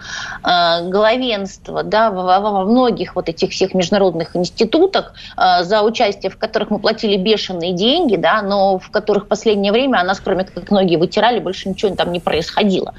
[0.42, 6.38] э, главенство, да, во, во многих вот этих всех международных институтах, э, за участие в
[6.38, 10.44] которых мы платили бешеные деньги, да, но в которых в последнее время о нас, кроме
[10.44, 12.94] как ноги вытирали, больше ничего там не происходило.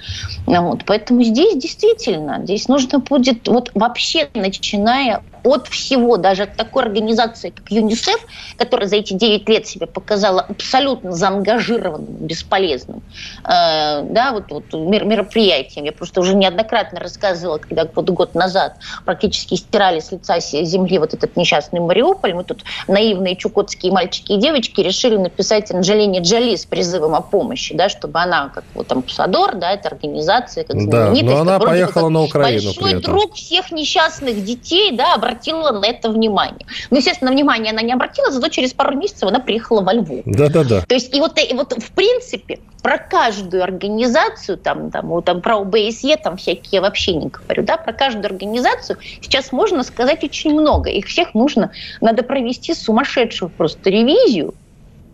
[0.46, 0.86] Вот.
[0.86, 7.50] Поэтому здесь действительно, здесь нужно будет вот вообще начиная от всего, даже от такой организации,
[7.50, 8.26] как ЮНИСЕФ,
[8.58, 13.02] которая за эти 9 лет себя показала абсолютно заангажированным, бесполезным,
[13.44, 15.86] э, да, вот, вот мероприятием.
[15.86, 21.14] Я просто уже неоднократно рассказывала, когда вот год назад практически стирали с лица земли вот
[21.14, 26.66] этот несчастный Мариуполь, мы тут наивные чукотские мальчики и девочки решили написать Анджелине Джоли с
[26.66, 31.26] призывом о помощи, да, чтобы она, как вот амбассадор, да, это организация, как знаменитость.
[31.26, 36.10] Да, но она поехала на Украину Большой друг всех несчастных детей, да, обратила на это
[36.10, 36.66] внимание.
[36.90, 40.22] Ну, естественно, внимание она не обратила, зато через пару месяцев она приехала во Львов.
[40.26, 40.82] Да-да-да.
[40.82, 45.60] То есть и вот, и вот в принципе про каждую организацию, там, там, там про
[45.62, 50.90] ОБСЕ, там всякие вообще не говорю, да, про каждую организацию сейчас можно сказать очень много.
[50.90, 54.54] Их всех нужно, надо провести сумасшедшую просто ревизию,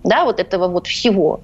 [0.04, 1.42] да, вот этого вот всего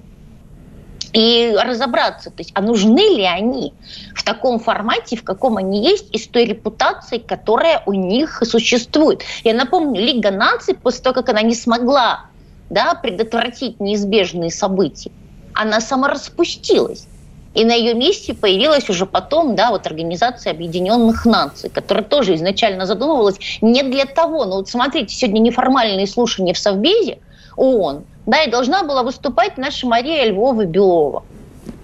[1.12, 3.72] и разобраться, то есть, а нужны ли они
[4.14, 9.22] в таком формате, в каком они есть, и с той репутацией, которая у них существует.
[9.44, 12.26] Я напомню, Лига наций, после того, как она не смогла
[12.70, 15.10] да, предотвратить неизбежные события,
[15.54, 17.06] она самораспустилась.
[17.54, 22.84] И на ее месте появилась уже потом да, вот Организация Объединенных Наций, которая тоже изначально
[22.84, 24.44] задумывалась не для того.
[24.44, 27.18] Но вот смотрите, сегодня неформальные слушания в Совбезе
[27.56, 31.22] ООН– да, и должна была выступать наша Мария Львова-Белова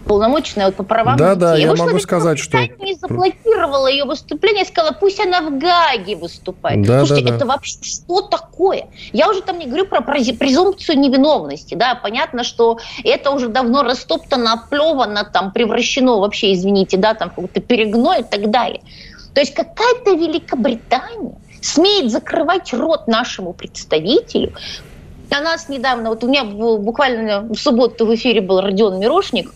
[0.05, 1.40] полномоченная вот по правам да, детей.
[1.40, 2.59] Да, я могу сказать, что...
[2.59, 6.83] не заблокировала ее выступление, сказала, пусть она в Гаге выступает.
[6.83, 7.37] Да, Слушайте, да, да.
[7.37, 8.88] это вообще что такое?
[9.12, 14.52] Я уже там не говорю про презумпцию невиновности, да, понятно, что это уже давно растоптано,
[14.52, 18.83] оплевано, там, превращено вообще, извините, да, там, какой-то перегной и так далее.
[19.35, 24.52] То есть какая-то Великобритания смеет закрывать рот нашему представителю,
[25.31, 29.53] на нас недавно, вот у меня буквально в субботу в эфире был Родион Мирошник,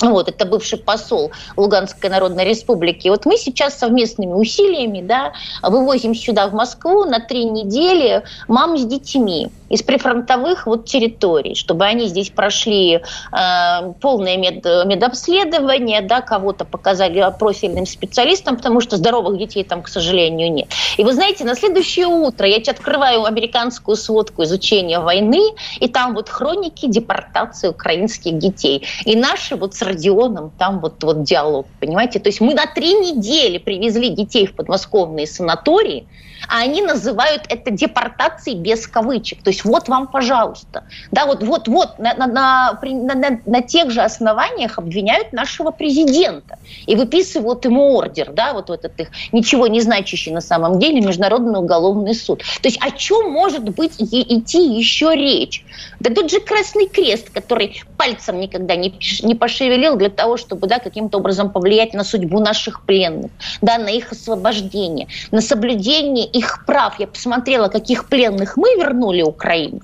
[0.00, 3.08] вот, это бывший посол Луганской Народной Республики.
[3.08, 8.84] вот мы сейчас совместными усилиями да, вывозим сюда, в Москву, на три недели мам с
[8.84, 16.64] детьми из прифронтовых вот территорий, чтобы они здесь прошли э, полное мед, медобследование, да, кого-то
[16.64, 20.68] показали профильным специалистам, потому что здоровых детей там, к сожалению, нет.
[20.98, 25.40] И вы знаете, на следующее утро я открываю американскую сводку изучения войны,
[25.78, 28.86] и там вот хроники депортации украинских детей.
[29.04, 32.18] И наши вот с Родионом там вот, вот диалог, понимаете?
[32.18, 36.06] То есть мы на три недели привезли детей в подмосковные санатории,
[36.48, 39.42] а они называют это депортацией без кавычек.
[39.42, 40.84] То есть вот вам, пожалуйста.
[41.10, 46.58] Да, вот, вот, вот на, на, на, на, на тех же основаниях обвиняют нашего президента
[46.86, 51.58] и выписывают ему ордер, да, вот этот их ничего не значащий на самом деле Международный
[51.58, 52.42] уголовный суд.
[52.62, 55.64] То есть о чем может быть идти еще речь?
[55.98, 60.78] Да тут же Красный Крест, который пальцем никогда не, не пошевелил для того, чтобы да,
[60.78, 66.98] каким-то образом повлиять на судьбу наших пленных, да, на их освобождение, на соблюдение их прав.
[66.98, 69.80] Я посмотрела, каких пленных мы вернули Украину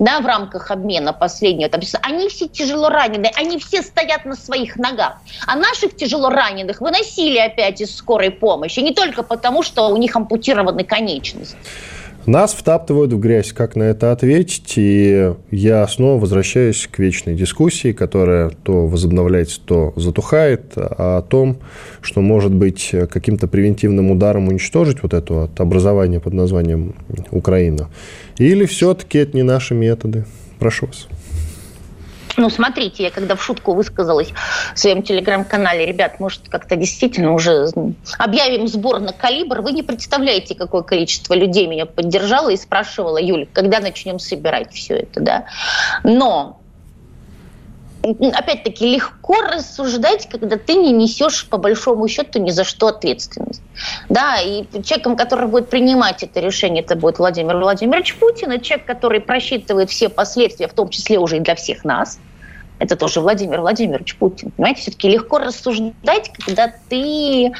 [0.00, 4.76] да, в рамках обмена последнего, там, они все тяжело ранены, они все стоят на своих
[4.76, 5.18] ногах.
[5.46, 10.16] А наших тяжело раненых выносили опять из скорой помощи, не только потому, что у них
[10.16, 11.56] ампутированы конечности.
[12.26, 13.52] Нас втаптывают в грязь.
[13.52, 14.74] Как на это ответить?
[14.76, 21.58] И я снова возвращаюсь к вечной дискуссии, которая то возобновляется, то затухает, о том,
[22.00, 26.94] что может быть каким-то превентивным ударом уничтожить вот это вот образование под названием
[27.30, 27.88] Украина.
[28.38, 30.24] Или все-таки это не наши методы?
[30.58, 31.08] Прошу вас.
[32.40, 34.32] Ну, смотрите, я когда в шутку высказалась
[34.74, 37.66] в своем телеграм-канале, ребят, может, как-то действительно уже
[38.18, 39.60] объявим сбор на калибр.
[39.60, 45.00] Вы не представляете, какое количество людей меня поддержало и спрашивало, Юль, когда начнем собирать все
[45.00, 45.44] это, да?
[46.02, 46.60] Но
[48.02, 53.60] опять-таки, легко рассуждать, когда ты не несешь, по большому счету, ни за что ответственность.
[54.08, 58.86] Да, и человеком, который будет принимать это решение, это будет Владимир Владимирович Путин, и человек,
[58.86, 62.18] который просчитывает все последствия, в том числе уже и для всех нас,
[62.80, 64.50] это тоже Владимир Владимирович Путин.
[64.50, 67.52] Понимаете, все-таки легко рассуждать, когда ты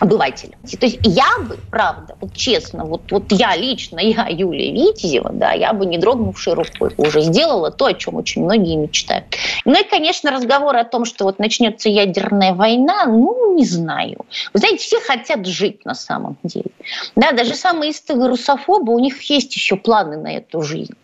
[0.00, 0.52] обывателя.
[0.80, 5.52] То есть я бы, правда, вот честно, вот, вот я лично, я Юлия Витязева, да,
[5.52, 9.26] я бы не дрогнувшей рукой уже сделала то, о чем очень многие мечтают.
[9.66, 14.24] Ну и, конечно, разговоры о том, что вот начнется ядерная война, ну, не знаю.
[14.54, 16.70] Вы знаете, все хотят жить на самом деле.
[17.14, 20.94] Да, даже самые истые русофобы, у них есть еще планы на эту жизнь.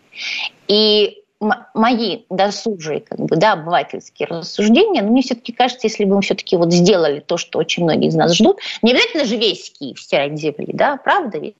[0.69, 6.23] И мои досужие, как бы, да, обывательские рассуждения, но мне все-таки кажется, если бы мы
[6.23, 10.01] все-таки вот сделали то, что очень многие из нас ждут, не обязательно же весь Киев
[10.01, 11.57] стирать земли, да, правда ведь?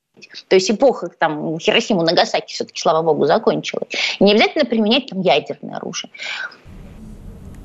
[0.49, 3.89] То есть эпоха там Хиросиму, Нагасаки все-таки, слава богу, закончилась.
[4.19, 6.11] Не обязательно применять там ядерное оружие.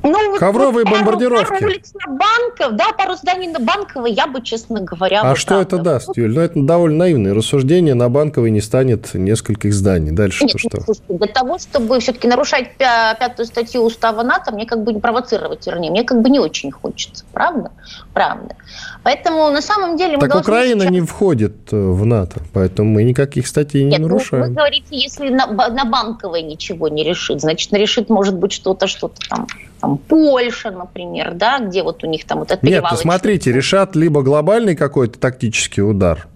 [0.03, 1.49] Ну, Ковровые вот, бомбардировки.
[1.49, 5.21] Пару улиц на Банков, да, пару зданий на Банковой, я бы, честно говоря...
[5.21, 6.33] А что это даст, Юль?
[6.33, 7.93] Ну, это довольно наивное рассуждение.
[7.93, 10.11] На Банковой не станет нескольких зданий.
[10.11, 10.81] Дальше Нет, что?
[10.81, 15.65] Слушайте, для того, чтобы все-таки нарушать пятую статью Устава НАТО, мне как бы не провоцировать,
[15.67, 17.23] вернее, мне как бы не очень хочется.
[17.31, 17.71] Правда?
[18.13, 18.55] Правда.
[19.03, 20.91] Поэтому на самом деле мы Так Украина сейчас...
[20.91, 24.43] не входит э, в НАТО, поэтому мы никаких статей не Нет, нарушаем.
[24.43, 28.87] Ну, вы говорите, если на, на Банковой ничего не решит, значит, решит, может быть, что-то,
[28.87, 29.47] что-то там
[29.81, 33.95] там, Польша, например, да, где вот у них там вот это Нет, ну, смотрите, решат
[33.95, 36.27] либо глобальный какой-то тактический удар,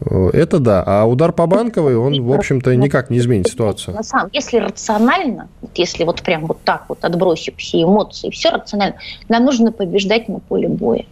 [0.00, 0.82] э, это да.
[0.84, 3.94] А удар по банковой, он, в общем-то, никак не изменит ситуацию.
[3.94, 8.96] На самом если рационально, если вот прям вот так вот отбросив все эмоции, все рационально,
[9.28, 11.06] нам нужно побеждать на поле боя.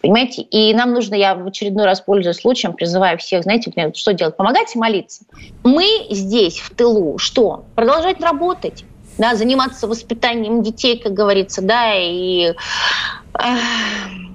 [0.00, 0.42] Понимаете?
[0.42, 4.36] И нам нужно, я в очередной раз пользуясь случаем, призываю всех, знаете, что делать?
[4.36, 5.24] Помогать и молиться.
[5.62, 7.64] Мы здесь, в тылу, что?
[7.74, 8.84] Продолжать работать
[9.20, 12.54] да, заниматься воспитанием детей, как говорится, да, и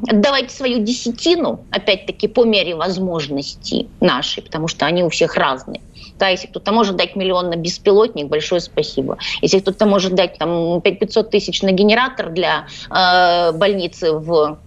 [0.08, 5.82] отдавать свою десятину, опять-таки, по мере возможностей нашей, потому что они у всех разные.
[6.20, 9.18] Да, если кто-то может дать миллион на беспилотник, большое спасибо.
[9.42, 14.60] Если кто-то может дать там 500 тысяч на генератор для э, больницы в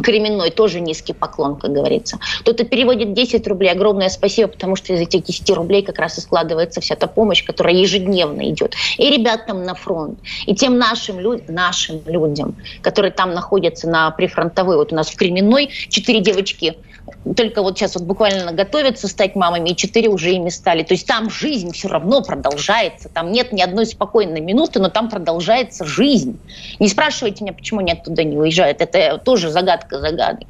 [0.00, 2.18] Кременной тоже низкий поклон, как говорится.
[2.40, 6.20] Кто-то переводит 10 рублей, огромное спасибо, потому что из этих 10 рублей как раз и
[6.20, 8.74] складывается вся та помощь, которая ежедневно идет.
[8.98, 11.48] И ребятам на фронт, и тем нашим, люд...
[11.48, 14.76] нашим людям, которые там находятся на прифронтовой.
[14.76, 16.76] Вот у нас в Кременной четыре девочки
[17.36, 20.82] только вот сейчас вот буквально готовятся стать мамами, и четыре уже ими стали.
[20.82, 23.08] То есть там жизнь все равно продолжается.
[23.08, 26.38] Там нет ни одной спокойной минуты, но там продолжается жизнь.
[26.78, 28.80] Не спрашивайте меня, почему они оттуда не уезжают.
[28.80, 30.48] Это тоже загадка загадок.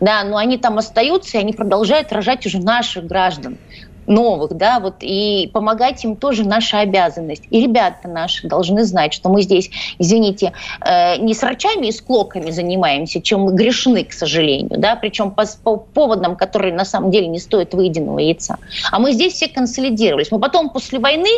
[0.00, 3.58] Да, но они там остаются, и они продолжают рожать уже наших граждан
[4.06, 7.44] новых, да, вот, и помогать им тоже наша обязанность.
[7.50, 12.00] И ребята наши должны знать, что мы здесь, извините, э, не с врачами и с
[12.00, 17.10] клоками занимаемся, чем мы грешны, к сожалению, да, причем по, по поводам, которые на самом
[17.10, 18.58] деле не стоят выеденного яйца.
[18.90, 20.30] А мы здесь все консолидировались.
[20.30, 21.30] Мы потом после войны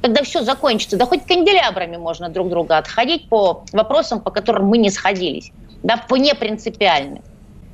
[0.00, 4.78] когда все закончится, да хоть канделябрами можно друг друга отходить по вопросам, по которым мы
[4.78, 5.50] не сходились,
[5.82, 7.22] да, по непринципиальным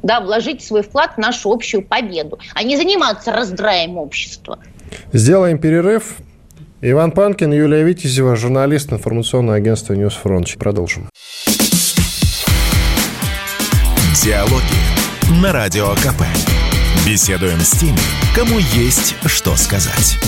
[0.04, 4.58] да, вложить свой вклад в нашу общую победу, а не заниматься раздраем общества.
[5.12, 6.16] Сделаем перерыв.
[6.82, 10.54] Иван Панкин, Юлия Витязева, журналист информационного агентства «News Front».
[10.58, 11.08] Продолжим.
[14.22, 16.22] Диалоги на Радио КП.
[17.06, 17.98] Беседуем с теми,
[18.34, 20.18] кому есть что сказать.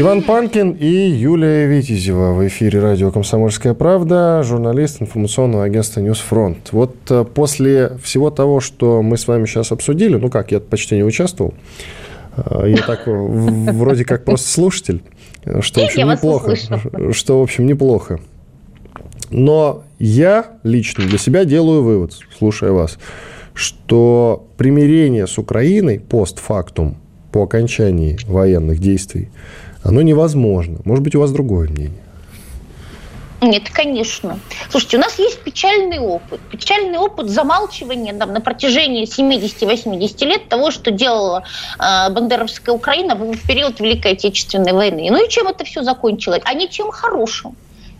[0.00, 6.68] Иван Панкин и Юлия Витязева в эфире радио «Комсомольская правда», журналист информационного агентства «News Front».
[6.70, 10.94] Вот э, после всего того, что мы с вами сейчас обсудили, ну как, я почти
[10.94, 11.52] не участвовал,
[12.36, 15.02] э, я так вроде как просто слушатель,
[15.62, 16.54] что, в общем, неплохо.
[17.10, 18.20] Что, в общем, неплохо.
[19.30, 23.00] Но я лично для себя делаю вывод, слушая вас,
[23.52, 26.98] что примирение с Украиной постфактум
[27.32, 29.30] по окончании военных действий,
[29.82, 30.78] оно невозможно.
[30.84, 32.02] Может быть, у вас другое мнение?
[33.40, 34.40] Нет, конечно.
[34.68, 36.40] Слушайте, у нас есть печальный опыт.
[36.50, 41.44] Печальный опыт замалчивания там, на протяжении 70-80 лет того, что делала
[41.78, 45.08] э, Бандеровская Украина в, период Великой Отечественной войны.
[45.10, 46.42] Ну и чем это все закончилось?
[46.44, 47.54] А ничем хорошим.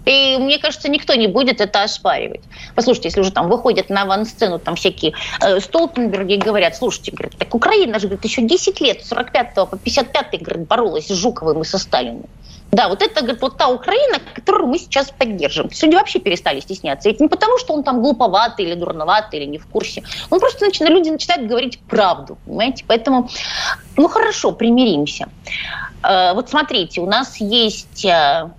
[0.08, 2.40] И мне кажется, никто не будет это оспаривать.
[2.74, 7.36] Послушайте, если уже там выходят на авансцену там всякие э, Столтенберги и говорят, слушайте, говорят,
[7.36, 11.60] так Украина же говорит, еще 10 лет, с 45 по 55 говорит, боролась с Жуковым
[11.60, 12.24] и со Сталиным.
[12.72, 15.70] Да, вот это, говорит, вот та Украина, которую мы сейчас поддерживаем.
[15.82, 17.10] Люди вообще перестали стесняться.
[17.10, 20.02] Это не потому, что он там глуповатый или дурноватый, или не в курсе.
[20.30, 22.84] Он просто начинает, люди начинают говорить правду, понимаете?
[22.86, 23.28] Поэтому,
[23.96, 25.28] ну хорошо, примиримся.
[26.02, 28.50] Э, вот смотрите, у нас есть э,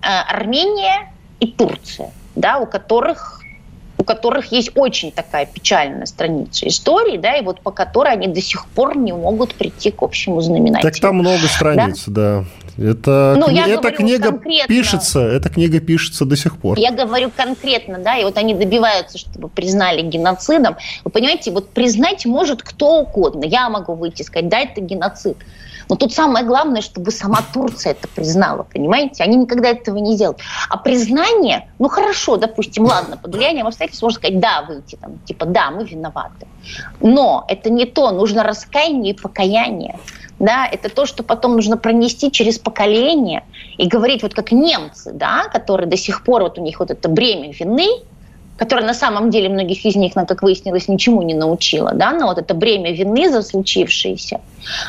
[0.00, 3.38] Армения и Турция, да, у которых
[3.98, 8.40] у которых есть очень такая печальная страница истории, да, и вот по которой они до
[8.40, 10.88] сих пор не могут прийти к общему знаменателю.
[10.88, 12.44] Так там много страниц, да.
[12.76, 12.90] да.
[12.90, 13.60] Это, ну, кни...
[13.60, 14.68] эта книга конкретно.
[14.68, 16.78] пишется, эта книга пишется до сих пор.
[16.78, 20.76] Я говорю конкретно, да, и вот они добиваются, чтобы признали геноцидом.
[21.04, 23.44] Вы понимаете, вот признать может кто угодно.
[23.44, 25.38] Я могу выйти и сказать, да, это геноцид.
[25.88, 29.22] Но тут самое главное, чтобы сама Турция это признала, понимаете?
[29.24, 30.40] Они никогда этого не сделают.
[30.68, 35.46] А признание, ну хорошо, допустим, ладно, под влиянием обстоятельств можно сказать, да, выйти там, типа,
[35.46, 36.46] да, мы виноваты.
[37.00, 39.98] Но это не то, нужно раскаяние и покаяние
[40.38, 43.44] да, это то, что потом нужно пронести через поколение
[43.76, 47.08] и говорить вот как немцы, да, которые до сих пор вот у них вот это
[47.08, 47.88] бремя вины,
[48.58, 52.38] которая на самом деле многих из них, как выяснилось, ничему не научила, да, но вот
[52.38, 54.40] это бремя вины за случившееся,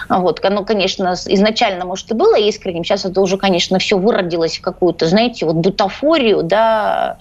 [0.10, 4.62] вот, оно, конечно, изначально, может, и было искренним, сейчас это уже, конечно, все выродилось в
[4.62, 7.18] какую-то, знаете, вот бутафорию, да,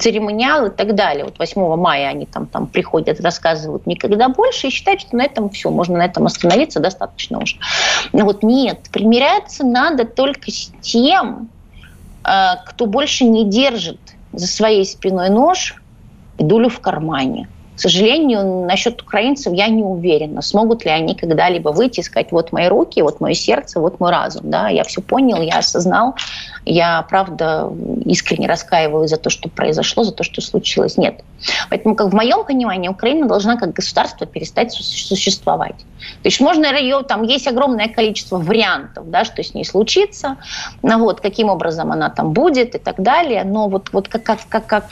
[0.00, 1.24] церемониал и так далее.
[1.24, 5.50] Вот 8 мая они там, там приходят, рассказывают никогда больше и считают, что на этом
[5.50, 7.56] все, можно на этом остановиться, достаточно уже.
[8.12, 11.48] Но вот нет, примиряться надо только с тем,
[12.24, 14.00] э, кто больше не держит
[14.32, 15.81] за своей спиной нож,
[16.38, 17.48] и дулю в кармане.
[17.82, 22.68] Сожалению, насчет украинцев я не уверена, смогут ли они когда-либо выйти и сказать, вот мои
[22.68, 24.50] руки, вот мое сердце, вот мой разум.
[24.50, 24.68] Да?
[24.68, 26.14] Я все понял, я осознал,
[26.64, 27.72] я, правда,
[28.04, 30.96] искренне раскаиваюсь за то, что произошло, за то, что случилось.
[30.96, 31.24] Нет.
[31.70, 35.74] Поэтому, как в моем понимании, Украина должна как государство перестать существовать.
[36.22, 40.36] То есть можно ее, там есть огромное количество вариантов, да, что с ней случится,
[40.82, 43.42] ну, вот, каким образом она там будет и так далее.
[43.44, 44.84] Но вот, вот как, как, как, как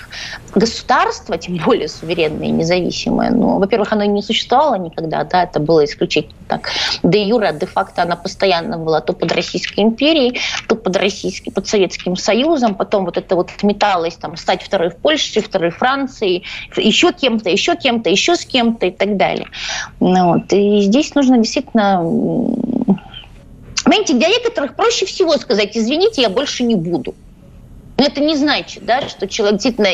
[0.54, 5.84] государство, тем более суверенное и независимое, ну, во-первых, оно не существовало никогда, да, это было
[5.84, 6.70] исключительно так.
[7.02, 12.16] Де юра, де-факто она постоянно была то под Российской империей, то под, российской, под Советским
[12.16, 16.42] Союзом, потом вот это вот металось там стать второй в Польше, второй в Франции,
[16.76, 19.46] еще кем-то, еще кем-то, еще с кем-то и так далее.
[20.00, 20.52] Ну, вот.
[20.52, 22.00] И здесь нужно действительно
[23.84, 27.14] Понимаете, для некоторых проще всего сказать, извините, я больше не буду.
[27.98, 29.88] Но это не значит, да, что человек действительно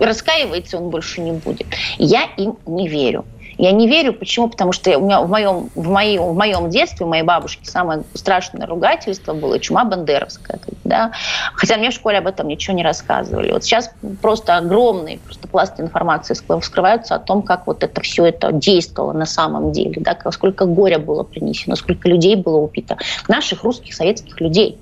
[0.00, 1.66] раскаивается, он больше не будет.
[1.98, 3.24] Я им не верю.
[3.58, 4.12] Я не верю.
[4.12, 4.48] Почему?
[4.48, 8.02] Потому что у меня в моем, в моем, в моем детстве, у моей бабушки самое
[8.14, 10.60] страшное ругательство было чума бандеровская.
[10.84, 11.12] Да?
[11.54, 13.52] Хотя мне в школе об этом ничего не рассказывали.
[13.52, 13.90] Вот сейчас
[14.20, 19.26] просто огромные просто пласты информации вскрываются о том, как вот это все это действовало на
[19.26, 20.16] самом деле, да?
[20.30, 22.98] сколько горя было принесено, сколько людей было убито.
[23.28, 24.78] Наших русских, советских людей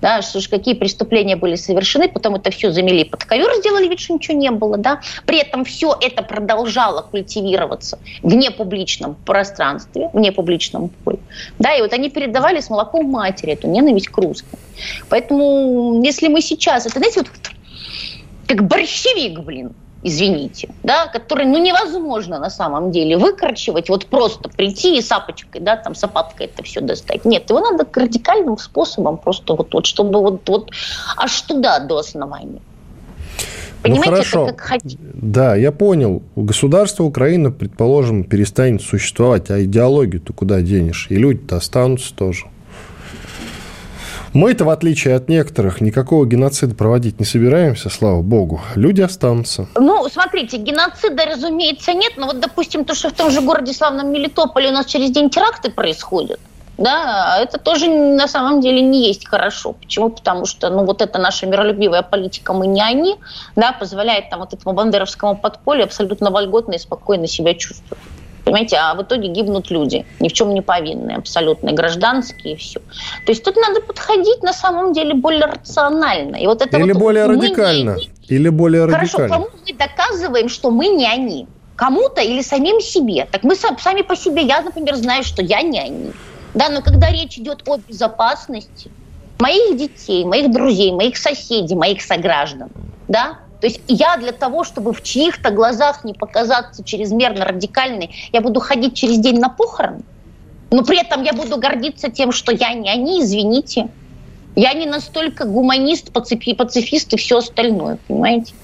[0.00, 4.00] да, что ж, какие преступления были совершены, потом это все замели под ковер, сделали вид,
[4.00, 5.00] что ничего не было, да.
[5.26, 11.18] При этом все это продолжало культивироваться в непубличном пространстве, в непубличном поле,
[11.58, 14.58] да, и вот они передавали с молоком матери эту ненависть к русским.
[15.08, 17.28] Поэтому, если мы сейчас, это, знаете, вот
[18.46, 24.98] как борщевик, блин, извините, да, который, ну, невозможно на самом деле выкорчевать, вот просто прийти
[24.98, 27.24] и сапочкой, да, там, сапаткой это все достать.
[27.24, 30.70] Нет, его надо радикальным способом просто вот, вот чтобы вот, вот
[31.16, 32.60] аж туда до основания.
[33.82, 34.44] Ну, Понимаете, ну, хорошо.
[34.44, 34.98] это как хотите.
[35.14, 36.22] Да, я понял.
[36.36, 41.06] Государство Украины, предположим, перестанет существовать, а идеологию-то куда денешь?
[41.08, 42.46] И люди-то останутся тоже.
[44.32, 48.60] Мы-то, в отличие от некоторых, никакого геноцида проводить не собираемся, слава богу.
[48.76, 49.66] Люди останутся.
[49.74, 52.12] Ну, смотрите, геноцида, разумеется, нет.
[52.16, 55.30] Но вот, допустим, то, что в том же городе славном Мелитополе у нас через день
[55.30, 56.38] теракты происходят,
[56.78, 59.72] да, это тоже на самом деле не есть хорошо.
[59.72, 60.10] Почему?
[60.10, 63.16] Потому что, ну, вот эта наша миролюбивая политика, мы не они,
[63.56, 68.02] да, позволяет там вот этому бандеровскому подполью абсолютно вольготно и спокойно себя чувствовать.
[68.50, 72.80] Понимаете, а в итоге гибнут люди, ни в чем не повинные, абсолютно, гражданские и все.
[73.24, 76.34] То есть тут надо подходить на самом деле более рационально.
[76.34, 77.94] И вот это Или вот более радикально.
[77.94, 78.10] Не...
[78.26, 79.28] Или более Хорошо, радикально.
[79.28, 81.46] кому мы доказываем, что мы не они?
[81.76, 83.28] Кому-то или самим себе?
[83.30, 86.10] Так мы сами по себе, я, например, знаю, что я не они.
[86.52, 88.90] Да, но когда речь идет о безопасности
[89.38, 92.70] моих детей, моих друзей, моих соседей, моих сограждан,
[93.06, 98.40] да, то есть я для того, чтобы в чьих-то глазах не показаться чрезмерно радикальной, я
[98.40, 100.02] буду ходить через день на похороны,
[100.70, 103.88] но при этом я буду гордиться тем, что я не они, извините.
[104.56, 108.54] Я не настолько гуманист, пацифист и все остальное, понимаете?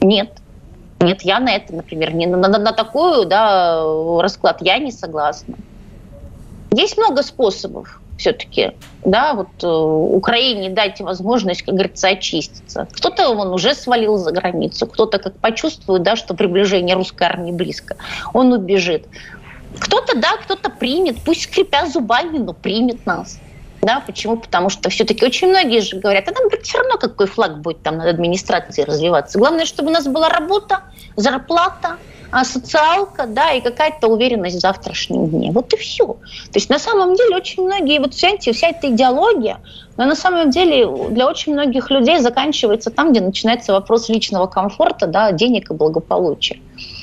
[0.00, 0.30] Нет.
[1.00, 3.82] Нет, я на это, например, не, на, на, на такую да,
[4.20, 5.56] расклад я не согласна.
[6.70, 8.72] Есть много способов все-таки,
[9.04, 12.88] да, вот э, Украине дать возможность, как говорится, очиститься.
[12.92, 17.96] Кто-то он уже свалил за границу, кто-то как почувствует, да, что приближение русской армии близко,
[18.32, 19.06] он убежит.
[19.78, 23.38] Кто-то, да, кто-то примет, пусть скрипя зубами, но примет нас.
[23.82, 24.36] Да, почему?
[24.36, 27.96] Потому что все-таки очень многие же говорят, а нам все равно какой флаг будет там
[27.96, 29.40] над администрацией развиваться.
[29.40, 30.82] Главное, чтобы у нас была работа,
[31.16, 31.96] зарплата,
[32.30, 35.50] а социалка, да, и какая-то уверенность в завтрашнем дне.
[35.50, 36.06] Вот и все.
[36.06, 39.58] То есть на самом деле очень многие, вот вся, вся эта идеология,
[39.96, 45.08] но на самом деле для очень многих людей заканчивается там, где начинается вопрос личного комфорта,
[45.08, 46.60] да, денег и благополучия.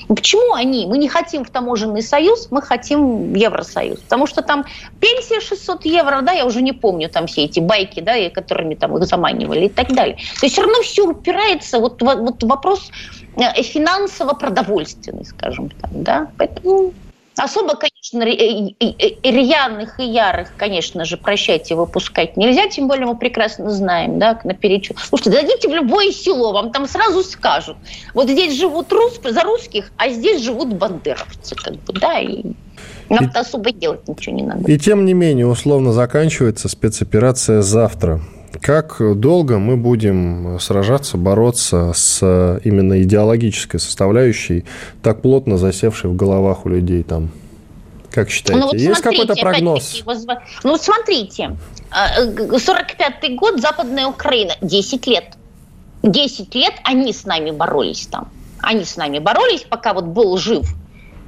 [0.09, 0.85] Почему они?
[0.85, 3.99] Мы не хотим в таможенный союз, мы хотим Евросоюз.
[3.99, 4.65] Потому что там
[4.99, 8.97] пенсия 600 евро, да, я уже не помню там все эти байки, да, которыми там
[8.97, 10.15] их заманивали и так далее.
[10.15, 12.91] То есть все равно все упирается, вот, вот вопрос
[13.39, 16.93] Э, финансово-продовольственный, скажем так, да, поэтому
[17.39, 24.19] Особо, конечно, рьяных и ярых, конечно же, прощайте, выпускать нельзя, тем более мы прекрасно знаем,
[24.19, 24.97] да, наперечет.
[24.99, 27.77] Слушайте, дадите в любое село, вам там сразу скажут,
[28.13, 32.43] вот здесь живут рус, за русских, а здесь живут бандеровцы, как бы, да, и
[33.09, 34.69] нам и, особо делать ничего не надо.
[34.69, 38.21] И тем не менее, условно заканчивается спецоперация завтра.
[38.61, 44.65] Как долго мы будем сражаться, бороться с именно идеологической составляющей,
[45.03, 47.29] так плотно засевшей в головах у людей там?
[48.11, 48.59] Как считаете?
[48.59, 50.03] Ну, вот Есть какой-то прогноз?
[50.05, 51.57] Ну, вот смотрите.
[51.91, 55.35] 45-й а, год, Западная Украина, 10 лет.
[56.03, 58.29] 10 лет они с нами боролись там.
[58.61, 60.67] Они с нами боролись, пока вот был жив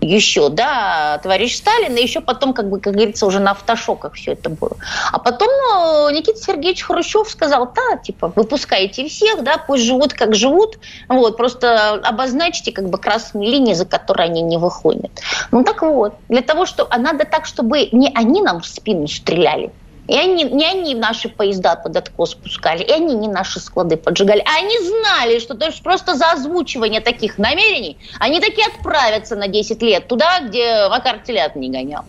[0.01, 4.33] еще, да, товарищ Сталин, и еще потом, как бы, как говорится, уже на автошоках все
[4.33, 4.75] это было.
[5.11, 10.33] А потом э, Никита Сергеевич Хрущев сказал, да, типа, выпускайте всех, да, пусть живут, как
[10.35, 15.11] живут, вот, просто обозначьте, как бы, красные линии, за которые они не выходят.
[15.51, 19.07] Ну, так вот, для того, что, а надо так, чтобы не они нам в спину
[19.07, 19.71] стреляли,
[20.11, 24.41] и они, не они наши поезда под откос спускали, и они не наши склады поджигали.
[24.41, 29.47] А они знали, что то есть просто за озвучивание таких намерений они такие отправятся на
[29.47, 32.03] 10 лет туда, где Макар телят не гонял.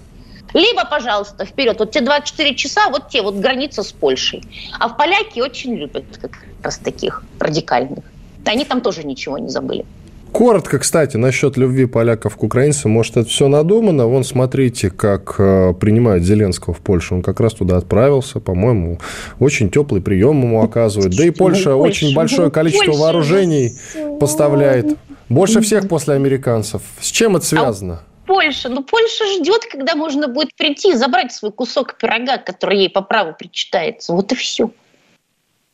[0.52, 1.78] Либо, пожалуйста, вперед.
[1.78, 4.42] Вот те 24 часа, вот те, вот граница с Польшей.
[4.80, 8.04] А в поляки очень любят как раз таких радикальных.
[8.44, 9.86] Они там тоже ничего не забыли.
[10.32, 12.90] Коротко, кстати, насчет любви поляков к украинцам.
[12.90, 14.06] Может, это все надумано.
[14.06, 17.16] Вон, смотрите, как э, принимают Зеленского в Польшу.
[17.16, 18.40] Он как раз туда отправился.
[18.40, 18.98] По-моему,
[19.38, 21.14] очень теплый прием ему оказывают.
[21.14, 23.72] Да и Польша очень большое количество вооружений
[24.18, 24.96] поставляет.
[25.28, 26.82] Больше всех после американцев.
[27.00, 28.02] С чем это связано?
[28.26, 28.70] Польша.
[28.70, 33.02] Ну, Польша ждет, когда можно будет прийти и забрать свой кусок пирога, который ей по
[33.02, 34.14] праву причитается.
[34.14, 34.70] Вот и все.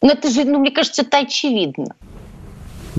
[0.03, 1.95] Но это же, ну, мне кажется, это очевидно.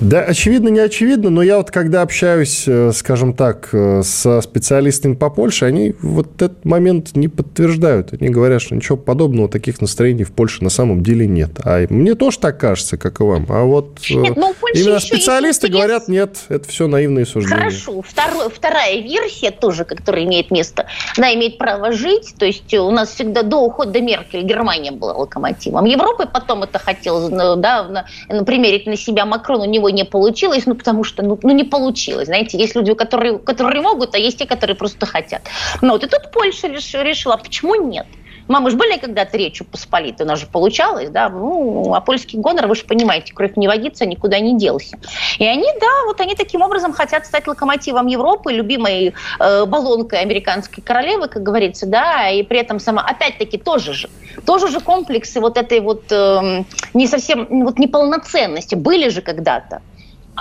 [0.00, 5.14] Да, очевидно, не очевидно, но я вот когда общаюсь, э, скажем так, э, со специалистами
[5.14, 8.14] по Польше, они вот этот момент не подтверждают.
[8.14, 11.50] Они говорят, что ничего подобного, таких настроений в Польше на самом деле нет.
[11.64, 13.44] А мне тоже так кажется, как и вам.
[13.50, 17.58] А вот э, нет, ну, именно специалисты говорят, нет, это все наивные суждения.
[17.58, 18.00] Хорошо.
[18.00, 20.86] Второй, вторая версия тоже, которая имеет место,
[21.18, 22.34] она имеет право жить.
[22.38, 25.84] То есть у нас всегда до ухода Меркель Германия была локомотивом.
[25.84, 30.66] Европы потом это хотел да, на, на примерить на себя Макрон, у него не получилось,
[30.66, 32.26] ну, потому что, ну, ну не получилось.
[32.26, 35.42] Знаете, есть люди, которые, которые могут, а есть те, которые просто хотят.
[35.82, 38.06] Ну, вот и тут Польша решила, почему нет?
[38.50, 42.74] Мамы же были когда-то речью посполитой, нас же получалось, да, ну, а польский гонор, вы
[42.74, 44.98] же понимаете, кровь не водится, никуда не делся.
[45.38, 50.82] И они, да, вот они таким образом хотят стать локомотивом Европы, любимой э, баллонкой американской
[50.82, 54.10] королевы, как говорится, да, и при этом сама, опять-таки, тоже же,
[54.44, 58.74] тоже же комплексы вот этой вот э, не совсем, вот неполноценности.
[58.74, 59.80] Были же когда-то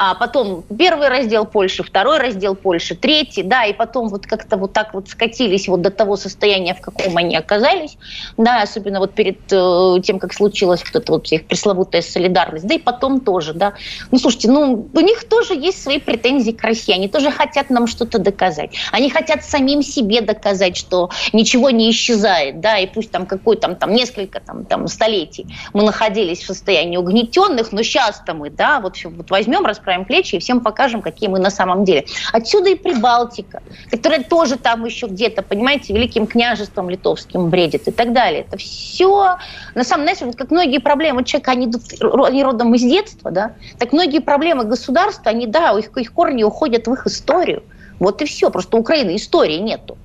[0.01, 4.71] а потом первый раздел Польши, второй раздел Польши, третий, да, и потом вот как-то вот
[4.71, 7.97] так вот скатились вот до того состояния, в каком они оказались,
[8.37, 12.75] да, особенно вот перед э, тем, как случилась вот эта вот их пресловутая солидарность, да
[12.75, 13.73] и потом тоже, да.
[14.09, 17.85] Ну, слушайте, ну, у них тоже есть свои претензии к России, они тоже хотят нам
[17.85, 18.71] что-то доказать.
[18.93, 23.75] Они хотят самим себе доказать, что ничего не исчезает, да, и пусть там какой там,
[23.75, 28.95] там несколько там, там столетий мы находились в состоянии угнетенных, но сейчас-то мы, да, вот,
[29.03, 32.05] вот возьмем, расправим расправим плечи и всем покажем, какие мы на самом деле.
[32.31, 38.13] Отсюда и Прибалтика, которая тоже там еще где-то, понимаете, великим княжеством литовским бредит и так
[38.13, 38.41] далее.
[38.41, 39.37] Это все,
[39.75, 41.71] на самом деле, вот как многие проблемы человека, они,
[42.01, 46.87] они родом из детства, да, так многие проблемы государства, они, да, их, их корни уходят
[46.87, 47.63] в их историю.
[47.99, 48.49] Вот и все.
[48.49, 49.97] Просто Украины истории нету.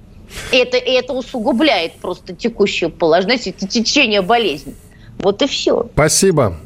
[0.51, 4.75] Это, и это усугубляет просто текущее положение, течение болезни.
[5.19, 5.87] Вот и все.
[5.93, 6.57] Спасибо.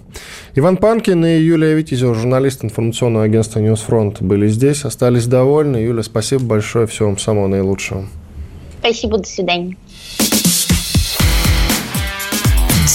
[0.59, 5.77] Иван Панкин и Юлия Витязева, журналист информационного агентства «News Front», были здесь, остались довольны.
[5.77, 8.09] Юля, спасибо большое, всего вам самого наилучшего.
[8.81, 9.77] Спасибо, до свидания.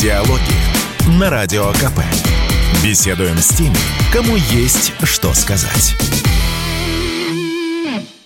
[0.01, 2.01] Диалоги на Радио КП.
[2.83, 3.77] Беседуем с теми,
[4.11, 5.95] кому есть что сказать.